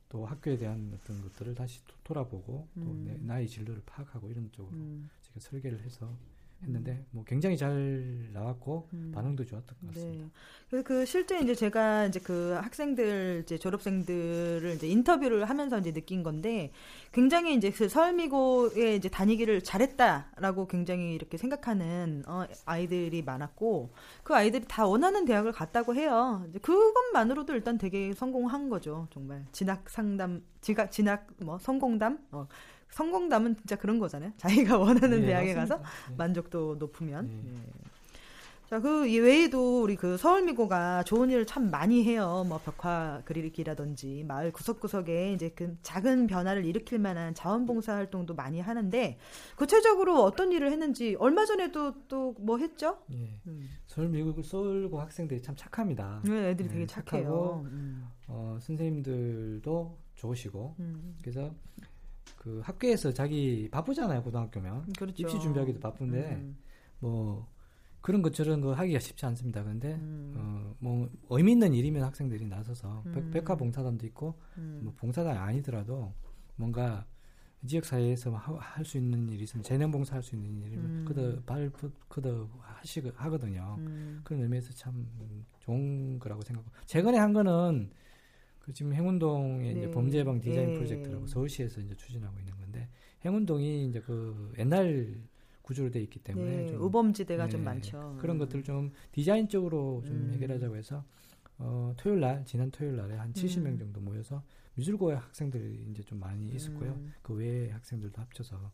또 0.10 0.26
학교에 0.26 0.58
대한 0.58 0.92
어떤 0.94 1.22
것들을 1.22 1.54
다시 1.56 1.86
도- 1.86 1.94
돌아보고 2.04 2.68
또 2.76 2.82
음. 2.82 3.04
내, 3.06 3.18
나의 3.18 3.48
진로를 3.48 3.82
파악하고 3.86 4.30
이런 4.30 4.50
쪽으로 4.52 4.76
음. 4.76 5.10
제가 5.22 5.40
설계를 5.40 5.82
해서 5.82 6.18
했는데 6.64 7.06
뭐 7.12 7.24
굉장히 7.26 7.58
잘 7.58 8.30
나왔고 8.34 8.90
음. 8.94 9.12
반응도 9.14 9.46
좋았던 9.46 9.78
것 9.80 9.88
같습니다. 9.94 10.26
네. 10.26 10.32
그래서 10.70 10.84
그 10.86 11.06
실제 11.06 11.40
이제 11.40 11.56
제가 11.56 12.06
이제 12.06 12.20
그 12.20 12.52
학생들 12.62 13.42
이제 13.44 13.58
졸업생들을 13.58 14.74
이제 14.76 14.88
인터뷰를 14.88 15.46
하면서 15.46 15.80
이제 15.80 15.92
느낀 15.92 16.24
건데 16.24 16.72
굉장히 17.12 17.56
이제 17.56 17.72
그 17.72 17.90
서울미고에 17.90 18.96
이제 18.96 19.10
다니기를 19.10 19.64
잘했다라고 19.64 20.68
굉장히 20.68 21.16
이렇게 21.16 21.38
생각하는 21.38 22.24
어, 22.28 22.46
아이들이 22.66 23.22
많았고 23.22 23.90
그 24.24 24.36
아이들이 24.36 24.66
다 24.68 24.86
원하는 24.86 25.26
대학을 25.26 25.52
갔다고 25.52 25.96
해요. 25.96 26.46
이제 26.50 26.60
그것만으로도 26.60 27.54
일단 27.54 27.78
되게 27.78 28.14
성공한 28.14 28.70
거죠. 28.70 29.08
정말 29.12 29.46
진학 29.52 29.90
상담, 29.90 30.44
진학 30.62 30.92
진학 30.92 31.28
뭐 31.40 31.58
성공담, 31.58 32.20
어, 32.32 32.48
성공담은 32.92 33.58
진짜 33.58 33.76
그런 33.76 34.00
거잖아요. 34.00 34.32
자기가 34.38 34.78
원하는 34.78 35.22
네, 35.22 35.28
대학에 35.28 35.54
가서 35.54 35.78
맞습니다. 35.78 36.10
네. 36.10 36.16
만족도 36.18 36.76
높으면. 36.76 37.28
네. 37.28 37.54
예. 37.54 37.92
자, 38.70 38.80
그 38.80 39.02
외에도 39.02 39.84
우리 39.84 39.98
그 39.98 40.16
서울미고가 40.16 41.04
좋은 41.04 41.30
일을 41.30 41.46
참 41.46 41.70
많이 41.70 42.06
해요. 42.06 42.46
뭐 42.48 42.58
벽화 42.58 43.22
그리기라든지 43.26 44.24
마을 44.26 44.54
구석구석에 44.54 45.34
이제 45.34 45.50
그 45.50 45.78
작은 45.82 46.28
변화를 46.28 46.64
일으킬 46.64 46.98
만한 47.00 47.34
자원봉사 47.34 47.94
활동도 47.94 48.34
많이 48.34 48.62
하는데 48.62 49.18
구체적으로 49.58 50.24
어떤 50.24 50.54
일을 50.54 50.72
했는지 50.72 51.18
얼마 51.20 51.46
전에도 51.46 52.08
또 52.08 52.34
뭐 52.40 52.60
했죠? 52.60 52.98
예. 53.12 53.34
음. 53.48 53.70
서울 53.88 54.08
미국 54.08 54.42
서울고 54.42 55.02
학생들이 55.02 55.42
참 55.42 55.54
착합니다. 55.58 56.22
네, 56.24 56.52
애들이 56.52 56.70
네, 56.70 56.74
되게 56.74 56.86
착하고 56.86 57.18
착해요. 57.18 57.62
음. 57.66 58.08
어, 58.30 58.58
선생님들도 58.62 59.98
좋으시고 60.16 60.76
음. 60.80 61.18
그래서 61.22 61.54
그 62.42 62.60
학교에서 62.64 63.14
자기 63.14 63.70
바쁘잖아요 63.70 64.24
고등학교면 64.24 64.94
그렇죠. 64.94 65.22
입시 65.22 65.40
준비하기도 65.40 65.80
바쁜데 65.80 66.38
음. 66.38 66.58
뭐 67.00 67.48
그런 68.02 68.24
것 68.24 68.34
저런 68.34 68.62
거 68.62 68.74
하기가 68.74 68.98
쉽지 68.98 69.28
않습니다. 69.28 69.64
근데 69.64 69.94
음. 69.94 70.34
어, 70.36 70.76
뭐 70.80 71.08
의미 71.30 71.52
있는 71.52 71.72
일이면 71.76 72.02
학생들이 72.04 72.48
나서서 72.48 73.04
음. 73.06 73.12
백, 73.12 73.30
백화 73.30 73.56
봉사단도 73.56 74.08
있고 74.08 74.40
음. 74.58 74.82
뭐 74.86 74.94
봉사단이 74.98 75.38
아니더라도 75.38 76.12
뭔가 76.56 77.06
지역 77.68 77.86
사회에서 77.86 78.32
할 78.34 78.84
수 78.86 78.98
있는 78.98 79.30
일이 79.30 79.44
있으면 79.44 79.62
재능 79.62 79.92
봉사 79.92 80.16
할 80.16 80.24
수 80.24 80.36
있는 80.36 80.64
일이면 80.64 80.86
음. 80.86 81.06
그더 81.08 81.44
발 81.44 81.70
그더 82.08 82.50
하시 82.60 83.02
하거든요. 83.18 83.76
음. 83.78 84.22
그런 84.24 84.42
의미에서 84.42 84.74
참 84.74 85.06
좋은 85.60 86.18
거라고 86.18 86.42
생각하고 86.42 86.74
최근에 86.88 87.20
한 87.20 87.34
거는 87.34 87.92
그 88.62 88.74
지금 88.74 88.94
행운동의 88.94 89.72
이제 89.72 89.86
네. 89.88 89.92
범죄 89.92 90.20
예방 90.20 90.40
디자인 90.40 90.70
예. 90.70 90.74
프로젝트라고 90.74 91.26
서울시에서 91.26 91.82
이제 91.82 91.96
추진하고 91.96 92.38
있는 92.40 92.56
건데 92.58 92.90
행운동이 93.26 93.88
이제 93.88 94.00
그 94.02 94.54
옛날 94.58 95.20
구조로 95.64 95.90
돼 95.92 96.02
있기 96.02 96.20
때문에 96.20 96.56
네, 96.58 96.68
좀 96.68 96.82
우범지대가 96.82 97.48
좀 97.50 97.62
네, 97.62 97.66
많죠. 97.66 98.18
그런 98.20 98.36
음. 98.38 98.40
것들을 98.40 98.64
좀 98.64 98.92
디자인적으로 99.12 100.04
좀 100.06 100.16
음. 100.16 100.32
해결하자고 100.34 100.76
해서 100.76 101.04
어, 101.58 101.94
토요일 101.98 102.20
날 102.20 102.46
지난 102.46 102.72
토요일 102.72 102.96
날에 102.96 103.16
한 103.16 103.34
70명 103.34 103.68
음. 103.68 103.78
정도 103.78 104.00
모여서 104.02 104.44
미술고의 104.76 105.18
학생들이 105.18 105.88
이제 105.92 106.04
좀 106.04 106.20
많이 106.20 106.48
있었고요. 106.50 106.92
음. 106.92 107.14
그 107.22 107.34
외의 107.34 107.70
학생들도 107.72 108.22
합쳐서 108.22 108.72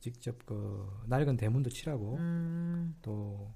직접 0.00 0.44
그 0.46 0.88
낡은 1.06 1.36
대문도 1.36 1.70
칠하고 1.70 2.16
음. 2.16 2.94
또 3.02 3.54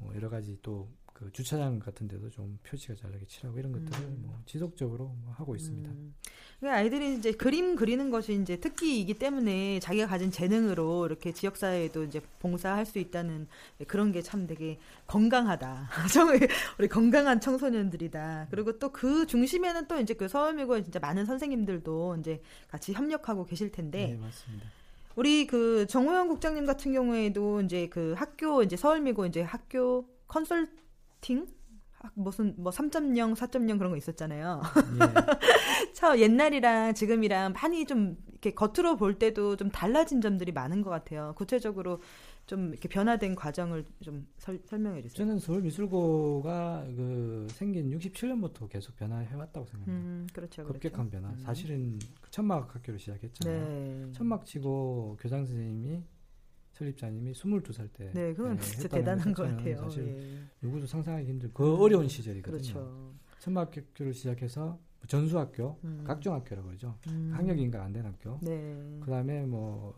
뭐 0.00 0.14
여러 0.14 0.28
가지 0.28 0.58
또 0.62 0.90
그 1.20 1.30
주차장 1.32 1.78
같은 1.78 2.08
데도 2.08 2.30
좀 2.30 2.58
표시가 2.62 2.94
잘 2.94 3.10
나게 3.10 3.26
칠하고 3.26 3.58
이런 3.58 3.72
것들을 3.72 4.04
음. 4.06 4.22
뭐 4.22 4.40
지속적으로 4.46 5.14
뭐 5.22 5.34
하고 5.36 5.54
있습니다. 5.54 5.90
음. 5.90 6.14
그러니까 6.58 6.78
아이들이 6.78 7.16
이제 7.16 7.32
그림 7.32 7.76
그리는 7.76 8.10
것이 8.10 8.34
이제 8.40 8.56
특기이기 8.56 9.14
때문에 9.14 9.80
자기가 9.80 10.06
가진 10.06 10.30
재능으로 10.30 11.06
이렇게 11.06 11.32
지역 11.32 11.56
사회에도 11.56 12.04
이제 12.04 12.20
봉사할 12.38 12.86
수 12.86 12.98
있다는 12.98 13.48
그런 13.86 14.12
게 14.12 14.22
참 14.22 14.46
되게 14.46 14.78
건강하다. 15.06 15.88
우리 16.78 16.88
건강한 16.88 17.40
청소년들이다. 17.40 18.48
그리고 18.50 18.78
또 18.78 18.90
그 18.92 19.26
중심에는 19.26 19.86
또 19.88 19.98
이제 19.98 20.14
그 20.14 20.28
서울미고에 20.28 20.82
진짜 20.82 20.98
많은 21.00 21.24
선생님들도 21.24 22.16
이제 22.20 22.42
같이 22.68 22.92
협력하고 22.92 23.46
계실 23.46 23.70
텐데 23.72 24.08
네, 24.08 24.16
맞습니다. 24.16 24.66
우리 25.16 25.46
그 25.46 25.86
정호영 25.86 26.28
국장님 26.28 26.66
같은 26.66 26.92
경우에도 26.92 27.60
이제 27.62 27.88
그 27.88 28.14
학교 28.16 28.62
이제 28.62 28.76
서울미고 28.76 29.26
이제 29.26 29.42
학교 29.42 30.06
컨설 30.28 30.68
팅 31.20 31.46
학- 31.92 32.12
무슨 32.14 32.54
뭐 32.56 32.72
3.0, 32.72 33.34
4.0 33.34 33.78
그런 33.78 33.90
거 33.90 33.96
있었잖아요. 33.96 34.62
예. 34.94 34.98
참 35.92 36.18
옛날이랑 36.18 36.94
지금이랑 36.94 37.52
많이 37.52 37.84
좀 37.84 38.16
이렇게 38.30 38.52
겉으로 38.54 38.96
볼 38.96 39.18
때도 39.18 39.56
좀 39.56 39.70
달라진 39.70 40.20
점들이 40.22 40.52
많은 40.52 40.80
것 40.82 40.88
같아요. 40.88 41.34
구체적으로 41.36 42.00
좀 42.46 42.70
이렇게 42.70 42.88
변화된 42.88 43.34
과정을 43.34 43.84
좀 44.02 44.26
설, 44.38 44.60
설명해 44.64 45.02
주세요. 45.02 45.16
저는 45.18 45.38
서울미술고가 45.40 46.84
그 46.96 47.46
생긴 47.50 47.90
67년부터 47.90 48.68
계속 48.68 48.96
변화해 48.96 49.32
왔다고 49.34 49.66
생각합니다. 49.66 49.92
음, 50.08 50.26
그렇죠, 50.32 50.64
그렇죠. 50.64 50.72
급격한 50.80 51.10
변화. 51.10 51.28
음. 51.28 51.36
사실은 51.38 51.98
그 52.22 52.30
천막 52.30 52.74
학교로 52.74 52.96
시작했잖아요. 52.96 53.68
네. 53.68 54.12
천막 54.12 54.46
치고 54.46 55.18
교장 55.20 55.44
선생님이 55.44 56.02
설립자님이 56.84 57.32
22살 57.32 57.88
때 57.92 58.10
네, 58.14 58.32
그건 58.34 58.56
예, 58.56 58.60
진짜 58.60 58.88
대단한 58.88 59.34
것 59.34 59.42
같아요. 59.42 59.76
사실 59.76 60.16
예. 60.18 60.38
누구도 60.62 60.86
상상하기 60.86 61.26
힘들 61.28 61.50
그 61.52 61.62
음, 61.76 61.80
어려운 61.80 62.08
시절이거든요. 62.08 62.58
그렇죠. 62.58 63.12
천막 63.38 63.74
학교를 63.76 64.14
시작해서 64.14 64.78
전수학교, 65.06 65.78
음. 65.84 66.04
각종학교라고 66.06 66.68
그러죠. 66.68 66.96
음. 67.08 67.30
학력 67.34 67.58
인가 67.58 67.82
안 67.84 67.92
된 67.92 68.04
학교. 68.04 68.38
네. 68.42 68.98
그 69.00 69.10
다음에 69.10 69.44
뭐 69.46 69.94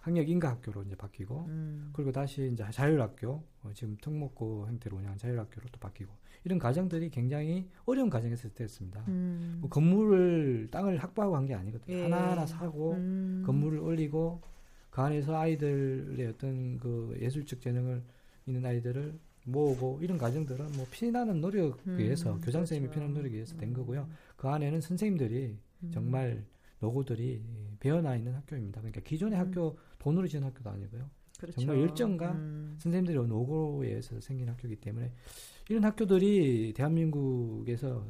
학력 0.00 0.28
인가 0.28 0.50
학교로 0.50 0.82
이제 0.84 0.94
바뀌고 0.96 1.46
음. 1.48 1.90
그리고 1.92 2.12
다시 2.12 2.50
이제 2.52 2.64
자율학교 2.70 3.42
어, 3.62 3.70
지금 3.74 3.96
특목고 4.00 4.66
형태로 4.68 4.96
운영한 4.98 5.18
자율학교로 5.18 5.66
또 5.72 5.78
바뀌고 5.80 6.12
이런 6.44 6.58
과정들이 6.60 7.10
굉장히 7.10 7.68
어려운 7.86 8.08
과정에서 8.08 8.48
됐습니다. 8.50 9.04
음. 9.08 9.58
뭐 9.60 9.68
건물을 9.70 10.68
땅을 10.70 10.98
확보하고 10.98 11.36
한 11.36 11.46
게 11.46 11.54
아니거든요. 11.54 11.96
예. 11.96 12.02
하나하나 12.04 12.46
사고 12.46 12.92
음. 12.92 13.42
건물을 13.44 13.78
올리고 13.80 14.40
그 14.96 15.02
안에서 15.02 15.36
아이들의 15.36 16.26
어떤 16.26 16.78
그 16.78 17.14
예술적 17.20 17.60
재능을 17.60 18.02
있는 18.46 18.64
아이들을 18.64 19.12
모으고 19.44 19.98
이런 20.00 20.16
과정들은 20.16 20.72
뭐 20.72 20.86
피나는 20.90 21.42
노력에 21.42 21.78
음, 21.86 22.00
의해서 22.00 22.36
교장 22.36 22.62
선생님이 22.62 22.88
그렇죠. 22.88 23.00
피나는 23.00 23.14
노력에 23.14 23.34
의해서 23.34 23.58
된 23.58 23.68
음. 23.68 23.74
거고요. 23.74 24.08
그 24.36 24.48
안에는 24.48 24.80
선생님들이 24.80 25.58
음. 25.82 25.90
정말 25.92 26.46
노고들이 26.80 27.44
배어나 27.78 28.16
있는 28.16 28.36
학교입니다. 28.36 28.80
그러니까 28.80 29.02
기존의 29.02 29.38
음. 29.38 29.46
학교 29.46 29.76
돈으로 29.98 30.26
지은 30.28 30.42
학교도 30.44 30.70
아니고요. 30.70 31.10
그렇죠. 31.40 31.60
정말 31.60 31.78
열정과 31.82 32.32
음. 32.32 32.76
선생님들의 32.78 33.28
노고에 33.28 33.88
의해서 33.88 34.18
생긴 34.22 34.48
학교이기 34.48 34.76
때문에 34.76 35.12
이런 35.68 35.84
학교들이 35.84 36.72
대한민국에서 36.74 38.02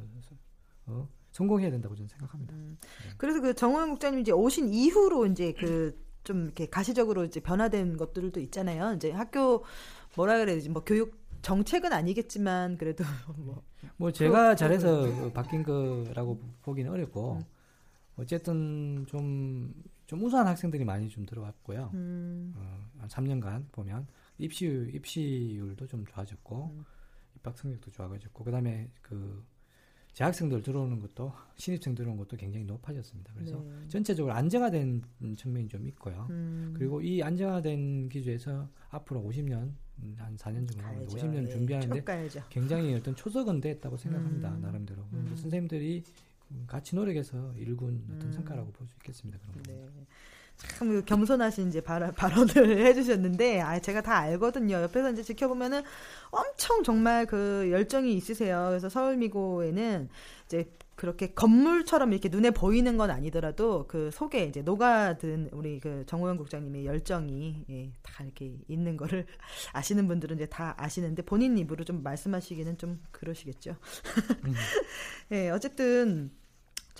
어, 0.85 1.09
성공해야 1.31 1.69
된다고 1.69 1.95
저는 1.95 2.07
생각합니다. 2.07 2.55
음. 2.55 2.77
네. 2.79 3.09
그래서 3.17 3.41
그 3.41 3.53
정호영 3.53 3.89
국장님 3.89 4.21
이제 4.21 4.31
오신 4.31 4.69
이후로 4.69 5.25
이제 5.25 5.51
그 5.51 6.06
좀 6.27 6.43
이렇게 6.43 6.65
가시적으로 6.65 7.23
이제 7.23 7.39
변화된 7.39 7.95
것들도 7.95 8.41
있잖아요. 8.41 8.93
이제 8.95 9.11
학교 9.11 9.63
뭐라 10.17 10.37
그래야 10.37 10.55
되지? 10.55 10.69
뭐 10.69 10.83
교육 10.83 11.17
정책은 11.41 11.93
아니겠지만 11.93 12.77
그래도 12.77 13.03
뭐 13.37 13.63
뭐 13.95 14.11
제가 14.11 14.41
그거- 14.49 14.55
잘해서 14.55 15.31
바뀐 15.31 15.63
거라고 15.63 16.39
보기는 16.63 16.91
어렵고 16.91 17.35
음. 17.37 17.43
어쨌든 18.17 19.05
좀, 19.07 19.73
좀 20.07 20.21
우수한 20.23 20.45
학생들이 20.47 20.83
많이 20.83 21.07
좀 21.07 21.25
들어왔고요. 21.25 21.91
음, 21.93 22.53
어, 22.57 22.85
한 22.99 23.07
3년간 23.07 23.71
보면 23.71 24.05
입시율, 24.39 24.93
입시율도 24.93 25.87
좀 25.87 26.05
좋아졌고 26.05 26.71
음. 26.75 26.83
입학 27.37 27.57
성적도 27.57 27.89
좋아졌고 27.91 28.43
그다음에 28.43 28.89
그 29.01 29.43
재학생들 30.17 30.63
들어오는 30.63 30.99
것도 30.99 31.31
신입생 31.57 31.93
들어오는 31.93 32.17
것도 32.17 32.37
굉장히 32.37 32.65
높아졌습니다. 32.65 33.31
그래서 33.35 33.57
네. 33.59 33.87
전체적으로 33.87 34.33
안정화된 34.33 35.03
측면이 35.37 35.67
좀 35.67 35.87
있고요. 35.89 36.25
음. 36.31 36.73
그리고 36.75 36.99
이 37.01 37.21
안정화된 37.21 38.09
기조에서 38.09 38.67
앞으로 38.89 39.21
50년 39.21 39.73
음, 39.99 40.15
한 40.17 40.35
4년 40.35 40.67
정도 40.67 40.79
가야죠. 40.79 41.17
50년 41.17 41.43
예, 41.43 41.49
준비하는데. 41.49 42.03
굉장히 42.49 42.95
어떤 42.95 43.15
초석은 43.15 43.61
됐다고 43.61 43.95
생각합니다. 43.95 44.55
음. 44.55 44.61
나름대로 44.61 45.03
음. 45.13 45.35
선생님들이 45.35 46.03
같이 46.65 46.95
노력해서 46.95 47.53
일군 47.55 48.03
어떤 48.15 48.29
음. 48.29 48.31
성과라고 48.31 48.71
볼 48.71 48.87
수 48.87 48.95
있겠습니다. 48.95 49.37
그런 49.37 49.53
거. 49.53 49.71
네. 49.71 49.87
참그 50.57 51.03
겸손하신 51.05 51.69
이제 51.69 51.81
발, 51.81 52.11
발언을 52.11 52.79
해주셨는데, 52.85 53.61
아, 53.61 53.79
제가 53.79 54.01
다 54.01 54.17
알거든요. 54.17 54.81
옆에서 54.81 55.11
이제 55.11 55.23
지켜보면은 55.23 55.83
엄청 56.31 56.83
정말 56.83 57.25
그 57.25 57.69
열정이 57.71 58.13
있으세요. 58.15 58.67
그래서 58.69 58.89
서울미고에는 58.89 60.09
이제 60.45 60.71
그렇게 60.97 61.27
건물처럼 61.27 62.11
이렇게 62.11 62.27
눈에 62.27 62.49
보이는 62.49 62.97
건 62.97 63.11
아니더라도 63.11 63.85
그 63.87 64.09
속에 64.11 64.45
이제 64.45 64.63
녹아든 64.63 65.49
우리 65.51 65.79
그 65.79 66.03
정호영 66.07 66.37
국장님의 66.37 66.87
열정이 66.87 67.65
예, 67.69 67.91
다 68.01 68.23
이렇게 68.23 68.57
있는 68.67 68.97
거를 68.97 69.27
아시는 69.73 70.07
분들은 70.07 70.37
이제 70.37 70.47
다 70.47 70.73
아시는데 70.75 71.21
본인 71.21 71.55
입으로 71.55 71.83
좀 71.83 72.01
말씀하시기는 72.01 72.79
좀 72.79 72.99
그러시겠죠. 73.11 73.75
음. 74.45 74.55
예, 75.33 75.51
어쨌든 75.51 76.31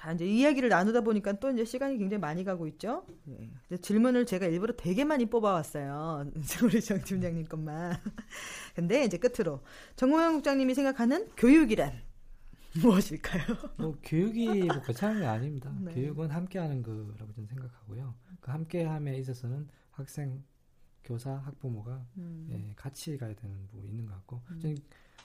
자, 0.08 0.13
이제 0.13 0.26
이야기를 0.26 0.70
나누다 0.70 1.02
보니까 1.02 1.34
또 1.34 1.52
이제 1.52 1.65
시간이 1.65 1.98
굉장히 1.98 2.22
많이 2.22 2.46
가고 2.46 2.65
있죠. 2.67 3.06
예. 3.28 3.50
근데 3.67 3.82
질문을 3.82 4.26
제가 4.26 4.46
일부러 4.46 4.74
되게 4.78 5.04
많이 5.04 5.26
뽑아왔어요. 5.26 6.32
우리 6.63 6.82
정 6.82 7.02
팀장님 7.02 7.46
것만. 7.46 7.93
근데 8.74 9.04
이제 9.04 9.17
끝으로 9.17 9.62
정호영 9.98 10.36
국장님이 10.36 10.76
생각하는 10.76 11.28
교육이란 11.36 11.91
무엇일까요? 12.82 13.43
뭐 13.76 13.98
교육이 14.02 14.63
뭐 14.63 14.80
거창한 14.82 15.20
게 15.20 15.26
아닙니다. 15.26 15.76
네. 15.82 15.93
교육은 15.93 16.32
함께하는 16.32 16.84
거라고 16.84 17.34
저는 17.34 17.48
생각하고요. 17.48 18.15
그 18.39 18.52
함께함에 18.52 19.17
있어서는 19.17 19.67
학생, 19.91 20.41
교사, 21.04 21.32
학부모가 21.34 22.06
음. 22.17 22.48
예, 22.52 22.74
같이 22.78 23.17
가야 23.17 23.34
되는 23.36 23.67
부분이 23.67 23.89
있는 23.89 24.06
것 24.06 24.13
같고, 24.13 24.41
저는 24.62 24.78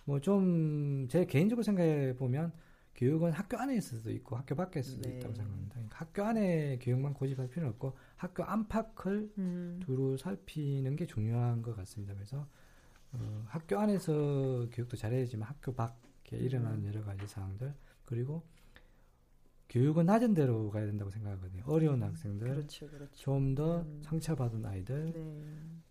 뭐 0.07 0.19
좀 0.19 1.07
제 1.09 1.25
개인적으로 1.27 1.63
생각해 1.63 2.17
보면 2.17 2.53
교육은 2.95 3.33
학교 3.33 3.57
안에 3.59 3.77
있어도 3.77 4.11
있고 4.11 4.37
학교 4.37 4.55
밖에 4.55 4.81
있어도 4.81 5.03
네. 5.03 5.17
있다고 5.17 5.35
생각합니다. 5.35 5.75
그러니까 5.75 5.97
학교 5.99 6.23
안에 6.25 6.79
교육만 6.81 7.15
고집할 7.15 7.49
필요는 7.49 7.71
없고 7.73 7.97
학교 8.17 8.45
안팎을 8.45 9.33
음. 9.39 9.81
두루 9.83 10.17
살피는 10.17 10.97
게 10.97 11.07
중요한 11.07 11.63
것 11.63 11.75
같습니다. 11.77 12.15
그래서 12.15 12.47
어, 13.13 13.45
학교 13.49 13.79
안에서 13.79 14.69
교육도 14.73 14.97
잘해야지만 14.97 15.49
학교 15.49 15.75
밖에 15.75 16.37
일어나는 16.37 16.85
여러 16.87 17.03
가지 17.05 17.27
상황들 17.27 17.75
그리고 18.05 18.43
교육은 19.69 20.05
낮은 20.05 20.35
대로 20.35 20.71
가야 20.71 20.85
된다고 20.85 21.11
생각하거든요. 21.11 21.65
어려운 21.67 22.03
학생들, 22.03 22.47
그렇죠, 22.47 22.89
그렇죠. 22.89 23.11
좀더 23.15 23.81
음. 23.81 24.01
상처받은 24.03 24.67
아이들, 24.67 25.13
네. 25.13 25.43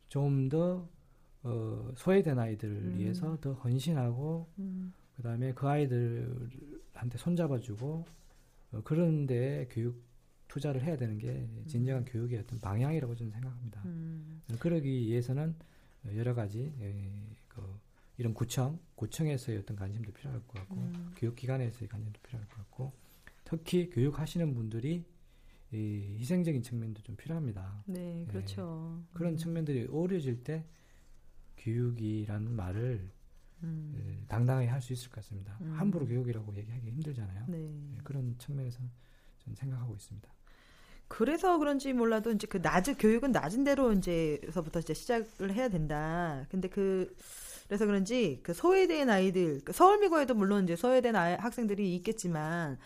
좀더 0.07 0.87
어, 1.43 1.91
소외된 1.95 2.37
아이들을 2.37 2.75
음. 2.75 2.97
위해서 2.99 3.39
더 3.41 3.53
헌신하고 3.53 4.47
음. 4.59 4.93
그다음에 5.15 5.53
그 5.53 5.67
아이들 5.67 6.49
한테 7.01 7.17
손잡아주고 7.17 8.05
어, 8.73 8.81
그런데 8.83 9.67
교육 9.71 10.03
투자를 10.47 10.83
해야 10.83 10.97
되는 10.97 11.17
게 11.17 11.47
진정한 11.65 12.03
음. 12.03 12.05
교육의 12.05 12.39
어떤 12.39 12.59
방향이라고 12.59 13.15
저는 13.15 13.31
생각합니다. 13.31 13.81
음. 13.85 14.41
어, 14.51 14.55
그러기 14.59 14.87
위해서는 15.07 15.55
여러 16.15 16.35
가지 16.35 16.71
에, 16.79 17.11
그 17.47 17.61
이런 18.17 18.33
구청, 18.33 18.79
구청에서의 18.95 19.57
어떤 19.57 19.77
관심도 19.77 20.11
필요할 20.11 20.41
것 20.41 20.53
같고 20.53 20.75
음. 20.75 21.11
교육기관에서의 21.17 21.89
관심도 21.89 22.19
필요할 22.21 22.47
것 22.47 22.57
같고 22.57 22.93
특히 23.45 23.89
교육하시는 23.89 24.53
분들이 24.53 25.03
이 25.73 26.17
희생적인 26.19 26.61
측면도 26.61 27.01
좀 27.01 27.15
필요합니다. 27.15 27.83
네, 27.87 28.25
그렇죠. 28.27 29.01
그런 29.13 29.33
음. 29.33 29.37
측면들이 29.37 29.87
어우러질 29.89 30.43
때 30.43 30.65
교육이라는 31.57 32.51
말을 32.51 33.09
음. 33.63 33.93
에, 33.97 34.25
당당하게 34.27 34.67
할 34.67 34.81
수 34.81 34.93
있을 34.93 35.09
것 35.09 35.15
같습니다. 35.17 35.57
음. 35.61 35.73
함부로 35.77 36.05
교육이라고 36.07 36.55
얘기하기 36.55 36.89
힘들잖아요. 36.89 37.45
네. 37.47 37.57
예, 37.95 37.97
그런 38.03 38.35
측면에서 38.37 38.79
저는 39.39 39.55
생각하고 39.55 39.93
있습니다. 39.95 40.29
그래서 41.07 41.57
그런지 41.57 41.91
몰라도 41.93 42.31
이제 42.31 42.47
그 42.47 42.57
낮은 42.57 42.95
교육은 42.95 43.31
낮은 43.33 43.63
대로 43.65 43.91
이제서부터 43.93 44.79
이제 44.79 44.93
시작을 44.93 45.53
해야 45.53 45.67
된다. 45.67 46.45
근데 46.49 46.69
그 46.69 47.13
그래서 47.67 47.85
그런지 47.85 48.39
그 48.43 48.53
소외된 48.53 49.09
아이들 49.09 49.61
그 49.63 49.73
서울미고에도 49.73 50.33
물론 50.35 50.63
이제 50.63 50.75
소외된 50.75 51.15
아이, 51.15 51.35
학생들이 51.35 51.95
있겠지만 51.97 52.77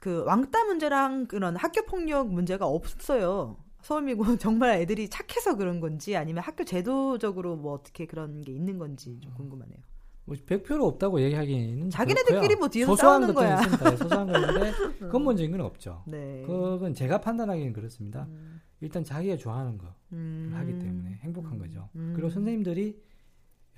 그 0.00 0.22
왕따 0.24 0.64
문제랑 0.64 1.26
그런 1.26 1.56
학교 1.56 1.84
폭력 1.86 2.28
문제가 2.32 2.66
없어요. 2.66 3.56
서울미고 3.82 4.24
정말 4.38 4.80
애들이 4.80 5.08
착해서 5.10 5.56
그런 5.56 5.80
건지 5.80 6.16
아니면 6.16 6.42
학교 6.44 6.64
제도적으로 6.64 7.56
뭐 7.56 7.72
어떻게 7.74 8.06
그런 8.06 8.40
게 8.42 8.52
있는 8.52 8.78
건지 8.78 9.18
좀 9.20 9.34
궁금하네요. 9.34 9.78
뭐 10.26 10.36
100% 10.36 10.82
없다고 10.82 11.20
얘기하기는 11.20 11.90
자기네들끼리. 11.90 12.56
뭐 12.56 12.68
뒤에서 12.68 12.92
소소한 12.92 13.20
싸우는 13.20 13.34
것들은 13.34 13.50
거야. 13.56 13.60
있습니다. 13.60 13.92
예, 13.92 13.96
소소한 13.96 14.26
건데 14.32 14.72
근본적인 15.10 15.50
건 15.52 15.60
없죠. 15.66 16.02
네. 16.06 16.42
그건 16.46 16.94
제가 16.94 17.20
판단하기는 17.20 17.72
그렇습니다. 17.72 18.26
음. 18.30 18.60
일단 18.80 19.04
자기가 19.04 19.36
좋아하는 19.36 19.76
거 19.78 19.94
음. 20.12 20.50
하기 20.54 20.78
때문에 20.78 21.18
행복한 21.22 21.54
음. 21.54 21.58
거죠. 21.58 21.88
음. 21.96 22.12
그리고 22.14 22.30
선생님들이 22.30 22.98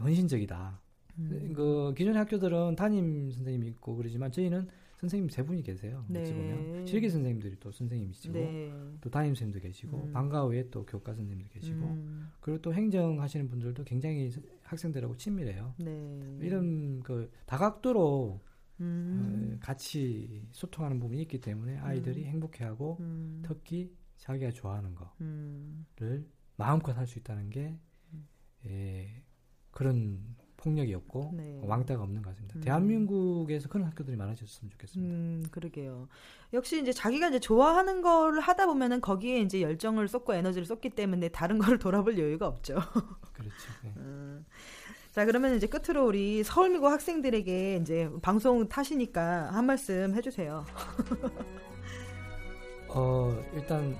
헌신적이다. 0.00 0.80
음. 1.18 1.52
그 1.54 1.94
기존의 1.96 2.18
학교들은 2.18 2.76
담임 2.76 3.30
선생님이 3.32 3.66
있고 3.68 3.96
그러지만 3.96 4.30
저희는 4.30 4.68
선생님 5.00 5.28
세 5.28 5.42
분이 5.42 5.62
계세요. 5.62 6.04
네. 6.08 6.20
어찌 6.22 6.32
보면 6.32 6.86
실기 6.86 7.08
선생님들이 7.10 7.56
또 7.60 7.70
선생님이시고 7.72 8.32
네. 8.34 8.72
또 9.00 9.10
담임 9.10 9.34
선생님도 9.34 9.60
계시고 9.66 9.96
음. 10.08 10.12
방과 10.12 10.42
후에 10.44 10.68
또 10.70 10.84
교과 10.86 11.14
선생님도 11.14 11.50
계시고 11.50 11.78
음. 11.86 12.28
그리고 12.40 12.60
또 12.62 12.72
행정하시는 12.72 13.48
분들도 13.48 13.82
굉장히 13.84 14.30
서- 14.30 14.40
학생들하고 14.66 15.16
친밀해요. 15.16 15.74
네. 15.78 16.38
이런 16.40 17.00
그 17.02 17.30
다각도로 17.46 18.40
음. 18.80 19.56
어, 19.56 19.64
같이 19.64 20.46
소통하는 20.52 20.98
부분이 21.00 21.22
있기 21.22 21.40
때문에 21.40 21.78
아이들이 21.78 22.24
행복해하고 22.24 22.98
음. 23.00 23.42
특히 23.44 23.94
자기가 24.18 24.50
좋아하는 24.52 24.94
거를 24.94 25.10
음. 25.20 25.86
마음껏 26.56 26.96
할 26.96 27.06
수 27.06 27.18
있다는 27.18 27.50
게 27.50 27.78
예, 28.66 29.22
그런 29.70 30.35
폭력이 30.66 30.94
없고 30.94 31.30
네. 31.34 31.60
왕따가 31.62 32.02
없는 32.02 32.22
것 32.22 32.30
같습니다. 32.30 32.58
음. 32.58 32.60
대한민국에서 32.60 33.68
그런 33.68 33.86
학교들이 33.86 34.16
많아졌으면 34.16 34.68
좋겠습니다. 34.72 35.14
음, 35.14 35.44
그러게요. 35.52 36.08
역시 36.52 36.82
이제 36.82 36.92
자기가 36.92 37.28
이제 37.28 37.38
좋아하는 37.38 38.02
걸 38.02 38.40
하다 38.40 38.66
보면은 38.66 39.00
거기에 39.00 39.42
이제 39.42 39.62
열정을 39.62 40.08
쏟고 40.08 40.34
에너지를 40.34 40.66
쏟기 40.66 40.90
때문에 40.90 41.28
다른 41.28 41.58
거를 41.58 41.78
돌아볼 41.86 42.18
여유가 42.18 42.48
없죠. 42.48 42.74
그렇죠. 43.32 43.54
예. 43.84 43.92
음. 43.96 44.44
자, 45.12 45.24
그러면 45.24 45.54
이제 45.54 45.68
끝으로 45.68 46.04
우리 46.04 46.42
서울미고 46.42 46.88
학생들에게 46.88 47.76
이제 47.76 48.10
방송 48.20 48.68
타시니까 48.68 49.52
한 49.52 49.66
말씀 49.66 50.16
해주세요. 50.16 50.66
어, 52.90 53.44
일단 53.54 53.96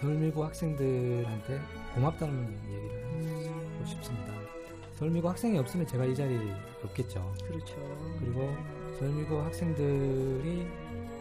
서울미고 0.00 0.44
학생들한테 0.44 1.60
고맙다는 1.94 2.52
얘기를 2.68 3.48
하고 3.48 3.86
싶습니다. 3.86 4.43
서울미고 5.04 5.28
학생이 5.28 5.58
없으면 5.58 5.86
제가 5.86 6.06
이 6.06 6.14
자리에 6.14 6.38
없겠죠. 6.82 7.34
그렇죠. 7.46 7.76
그리고 8.18 8.54
서울미고 8.98 9.42
학생들이 9.42 10.66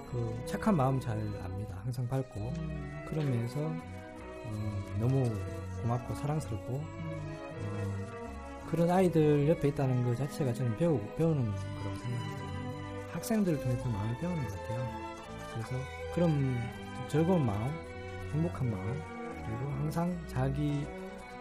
그 0.10 0.43
착한 0.46 0.78
마음 0.78 1.00
잘 1.02 1.17
압니다. 1.43 1.82
항상 1.84 2.08
밝고 2.08 2.39
음, 2.60 3.06
그런 3.10 3.30
면에서 3.30 3.60
음, 3.60 4.98
너무 5.00 5.30
고맙고 5.82 6.15
사랑스럽고 6.15 6.76
어, 6.76 8.67
그런 8.69 8.89
아이들 8.89 9.50
옆에 9.50 9.67
있다는 9.67 10.06
것 10.06 10.15
자체가 10.15 10.54
저는 10.54 10.78
배우, 10.78 10.98
배우는 11.17 11.43
거라고 11.43 11.96
생각합니다. 11.96 12.43
학생들을 13.12 13.60
통해서 13.60 13.89
마음을 13.89 14.17
배우는 14.19 14.48
것 14.48 14.62
같아요. 14.62 14.88
그래서 15.54 15.76
그런 16.15 16.58
즐거운 17.10 17.46
마음, 17.46 17.69
행복한 18.32 18.72
마음, 18.72 19.02
그리고 19.46 19.72
항상 19.74 20.17
자기 20.28 20.86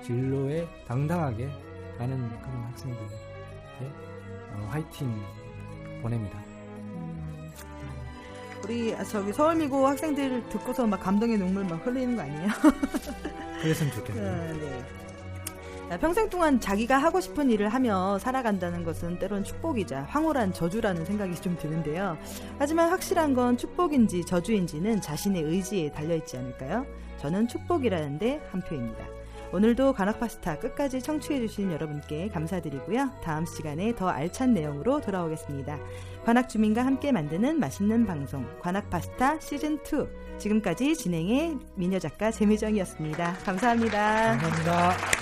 진로에 0.02 0.66
당당하게 0.88 1.48
가는 1.98 2.28
그런 2.40 2.62
학생들에게 2.64 3.14
어, 4.54 4.68
화이팅 4.70 5.22
보냅니다. 6.02 6.38
음. 6.38 7.52
우리 8.64 8.94
저기 9.08 9.32
서울미고 9.32 9.86
학생들 9.86 10.48
듣고서 10.48 10.86
막 10.86 11.00
감동의 11.00 11.38
눈물 11.38 11.64
막 11.64 11.84
흘리는 11.84 12.16
거 12.16 12.22
아니에요? 12.22 12.48
그랬으면 13.62 13.92
좋겠네요. 13.92 14.30
아, 14.30 14.52
네. 14.52 14.84
자, 15.88 15.98
평생 15.98 16.30
동안 16.30 16.58
자기가 16.58 16.96
하고 16.96 17.20
싶은 17.20 17.50
일을 17.50 17.68
하며 17.68 18.18
살아간다는 18.18 18.82
것은 18.82 19.18
때론 19.18 19.44
축복이자 19.44 20.04
황홀한 20.04 20.54
저주라는 20.54 21.04
생각이 21.04 21.34
좀 21.34 21.56
드는데요. 21.58 22.16
하지만 22.58 22.88
확실한 22.88 23.34
건 23.34 23.58
축복인지 23.58 24.24
저주인지는 24.24 25.00
자신의 25.02 25.42
의지에 25.42 25.92
달려있지 25.92 26.38
않을까요? 26.38 26.86
저는 27.18 27.46
축복이라는데 27.46 28.40
한 28.50 28.62
표입니다. 28.62 29.04
오늘도 29.52 29.92
관악파스타 29.92 30.58
끝까지 30.58 31.02
청취해주신 31.02 31.72
여러분께 31.72 32.28
감사드리고요. 32.28 33.10
다음 33.22 33.44
시간에 33.44 33.94
더 33.94 34.08
알찬 34.08 34.54
내용으로 34.54 35.00
돌아오겠습니다. 35.00 35.78
관악 36.24 36.48
주민과 36.48 36.84
함께 36.86 37.12
만드는 37.12 37.60
맛있는 37.60 38.06
방송 38.06 38.46
관악파스타 38.60 39.38
시즌2 39.38 40.38
지금까지 40.38 40.96
진행의 40.96 41.58
미녀 41.74 41.98
작가 41.98 42.30
재미정이었습니다. 42.30 43.34
감사합니다. 43.44 44.38
감사합니다. 44.38 45.21